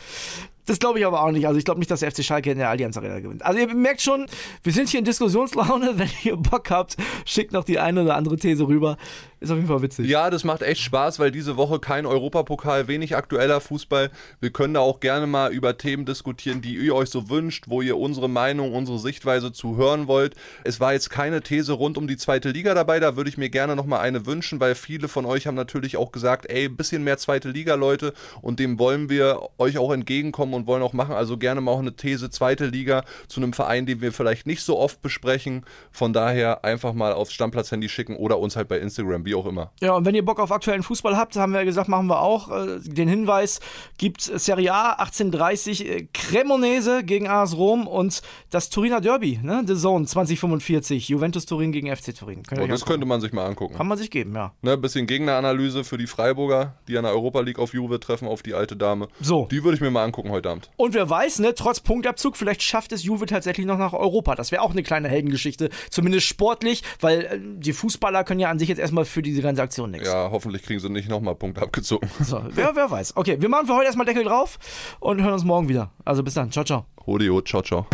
Das 0.66 0.78
glaube 0.78 0.98
ich 0.98 1.06
aber 1.06 1.22
auch 1.22 1.30
nicht. 1.30 1.46
Also 1.46 1.58
ich 1.58 1.64
glaube 1.64 1.78
nicht, 1.78 1.90
dass 1.90 2.00
der 2.00 2.10
FC 2.10 2.24
Schalke 2.24 2.50
in 2.50 2.58
der 2.58 2.70
Allianz 2.70 2.96
Arena 2.96 3.20
gewinnt. 3.20 3.44
Also 3.44 3.58
ihr 3.58 3.74
merkt 3.74 4.00
schon, 4.00 4.26
wir 4.62 4.72
sind 4.72 4.88
hier 4.88 4.98
in 4.98 5.04
Diskussionslaune. 5.04 5.94
Wenn 5.96 6.10
ihr 6.22 6.36
Bock 6.36 6.70
habt, 6.70 6.96
schickt 7.24 7.52
noch 7.52 7.64
die 7.64 7.78
eine 7.78 8.02
oder 8.02 8.16
andere 8.16 8.36
These 8.36 8.66
rüber. 8.66 8.96
Ist 9.44 9.50
auf 9.50 9.56
jeden 9.56 9.68
Fall 9.68 9.82
witzig. 9.82 10.08
Ja, 10.08 10.30
das 10.30 10.42
macht 10.42 10.62
echt 10.62 10.80
Spaß, 10.80 11.18
weil 11.18 11.30
diese 11.30 11.58
Woche 11.58 11.78
kein 11.78 12.06
Europapokal, 12.06 12.88
wenig 12.88 13.14
aktueller 13.14 13.60
Fußball. 13.60 14.10
Wir 14.40 14.50
können 14.50 14.72
da 14.72 14.80
auch 14.80 15.00
gerne 15.00 15.26
mal 15.26 15.52
über 15.52 15.76
Themen 15.76 16.06
diskutieren, 16.06 16.62
die 16.62 16.76
ihr 16.76 16.94
euch 16.94 17.10
so 17.10 17.28
wünscht, 17.28 17.64
wo 17.68 17.82
ihr 17.82 17.98
unsere 17.98 18.30
Meinung, 18.30 18.72
unsere 18.72 18.98
Sichtweise 18.98 19.52
zu 19.52 19.76
hören 19.76 20.06
wollt. 20.06 20.34
Es 20.64 20.80
war 20.80 20.94
jetzt 20.94 21.10
keine 21.10 21.42
These 21.42 21.74
rund 21.74 21.98
um 21.98 22.06
die 22.06 22.16
zweite 22.16 22.52
Liga 22.52 22.72
dabei, 22.72 23.00
da 23.00 23.16
würde 23.16 23.28
ich 23.28 23.36
mir 23.36 23.50
gerne 23.50 23.76
nochmal 23.76 24.00
eine 24.00 24.24
wünschen, 24.24 24.60
weil 24.60 24.74
viele 24.74 25.08
von 25.08 25.26
euch 25.26 25.46
haben 25.46 25.56
natürlich 25.56 25.98
auch 25.98 26.10
gesagt, 26.10 26.46
ey, 26.48 26.64
ein 26.64 26.76
bisschen 26.76 27.04
mehr 27.04 27.18
zweite 27.18 27.50
Liga, 27.50 27.74
Leute, 27.74 28.14
und 28.40 28.60
dem 28.60 28.78
wollen 28.78 29.10
wir 29.10 29.40
euch 29.58 29.76
auch 29.76 29.92
entgegenkommen 29.92 30.53
und 30.54 30.66
wollen 30.66 30.82
auch 30.82 30.92
machen. 30.92 31.14
Also 31.14 31.36
gerne 31.36 31.60
mal 31.60 31.72
auch 31.72 31.80
eine 31.80 31.94
These 31.96 32.30
zweite 32.30 32.66
Liga 32.66 33.04
zu 33.28 33.40
einem 33.40 33.52
Verein, 33.52 33.86
den 33.86 34.00
wir 34.00 34.12
vielleicht 34.12 34.46
nicht 34.46 34.62
so 34.62 34.78
oft 34.78 35.02
besprechen. 35.02 35.64
Von 35.90 36.12
daher 36.12 36.64
einfach 36.64 36.92
mal 36.94 37.12
aufs 37.12 37.32
Stammplatz-Handy 37.32 37.88
schicken 37.88 38.16
oder 38.16 38.38
uns 38.38 38.56
halt 38.56 38.68
bei 38.68 38.78
Instagram, 38.78 39.24
wie 39.26 39.34
auch 39.34 39.46
immer. 39.46 39.72
Ja, 39.80 39.92
und 39.94 40.04
wenn 40.04 40.14
ihr 40.14 40.24
Bock 40.24 40.40
auf 40.40 40.50
aktuellen 40.52 40.82
Fußball 40.82 41.16
habt, 41.16 41.36
haben 41.36 41.52
wir 41.52 41.64
gesagt, 41.64 41.88
machen 41.88 42.06
wir 42.06 42.20
auch. 42.20 42.50
Äh, 42.50 42.78
den 42.82 43.08
Hinweis 43.08 43.60
gibt 43.98 44.22
Serie 44.22 44.72
A 44.72 44.92
1830 44.92 45.86
äh, 45.88 46.08
Cremonese 46.12 47.04
gegen 47.04 47.28
AS 47.28 47.56
Rom 47.56 47.86
und 47.86 48.22
das 48.50 48.70
Turiner 48.70 49.00
Derby, 49.00 49.40
ne? 49.42 49.62
The 49.66 49.74
Zone 49.76 50.06
2045, 50.06 51.08
Juventus 51.08 51.46
Turin 51.46 51.72
gegen 51.72 51.94
FC 51.94 52.14
Turin. 52.14 52.42
Könnt 52.42 52.60
Oh, 52.60 52.66
das 52.66 52.82
angucken. 52.82 52.90
könnte 52.92 53.06
man 53.06 53.20
sich 53.20 53.32
mal 53.32 53.46
angucken. 53.46 53.74
Kann 53.76 53.86
man 53.88 53.98
sich 53.98 54.10
geben, 54.10 54.34
ja. 54.34 54.52
Ne, 54.62 54.76
bisschen 54.76 55.06
Gegneranalyse 55.06 55.84
für 55.84 55.98
die 55.98 56.06
Freiburger, 56.06 56.74
die 56.88 56.96
an 56.96 57.04
der 57.04 57.12
Europa 57.12 57.40
League 57.40 57.58
auf 57.58 57.74
Juve 57.74 57.98
treffen, 58.00 58.28
auf 58.28 58.42
die 58.42 58.54
alte 58.54 58.76
Dame. 58.76 59.08
So. 59.20 59.46
Die 59.50 59.62
würde 59.64 59.76
ich 59.76 59.80
mir 59.80 59.90
mal 59.90 60.04
angucken 60.04 60.30
heute 60.30 60.43
Abend. 60.46 60.70
Und 60.76 60.94
wer 60.94 61.08
weiß, 61.08 61.40
ne, 61.40 61.54
trotz 61.54 61.80
Punktabzug, 61.80 62.36
vielleicht 62.36 62.62
schafft 62.62 62.92
es 62.92 63.04
Juve 63.04 63.26
tatsächlich 63.26 63.66
noch 63.66 63.78
nach 63.78 63.92
Europa. 63.92 64.34
Das 64.34 64.52
wäre 64.52 64.62
auch 64.62 64.72
eine 64.72 64.82
kleine 64.82 65.08
Heldengeschichte, 65.08 65.70
zumindest 65.90 66.26
sportlich, 66.26 66.82
weil 67.00 67.20
äh, 67.20 67.38
die 67.40 67.72
Fußballer 67.72 68.24
können 68.24 68.40
ja 68.40 68.50
an 68.50 68.58
sich 68.58 68.68
jetzt 68.68 68.78
erstmal 68.78 69.04
für 69.04 69.22
diese 69.22 69.42
ganze 69.42 69.62
Aktion 69.62 69.90
nichts. 69.90 70.08
Ja, 70.08 70.30
hoffentlich 70.30 70.62
kriegen 70.62 70.80
sie 70.80 70.90
nicht 70.90 71.08
nochmal 71.08 71.34
Punkte 71.34 71.62
abgezogen. 71.62 72.10
So, 72.24 72.40
wer, 72.48 72.74
wer 72.74 72.90
weiß. 72.90 73.16
Okay, 73.16 73.36
wir 73.38 73.48
machen 73.50 73.66
für 73.66 73.74
heute 73.74 73.86
erstmal 73.86 74.06
Deckel 74.06 74.24
drauf 74.24 74.58
und 74.98 75.22
hören 75.22 75.34
uns 75.34 75.44
morgen 75.44 75.68
wieder. 75.68 75.90
Also 76.04 76.22
bis 76.22 76.34
dann. 76.34 76.50
Ciao, 76.50 76.64
ciao. 76.64 76.86
Hodio, 77.06 77.42
ciao, 77.42 77.60
ciao. 77.60 77.86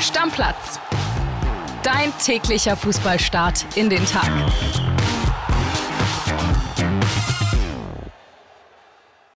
Stammplatz. 0.00 0.80
Dein 1.82 2.12
täglicher 2.18 2.76
Fußballstart 2.76 3.66
in 3.76 3.90
den 3.90 4.04
Tag. 4.06 4.30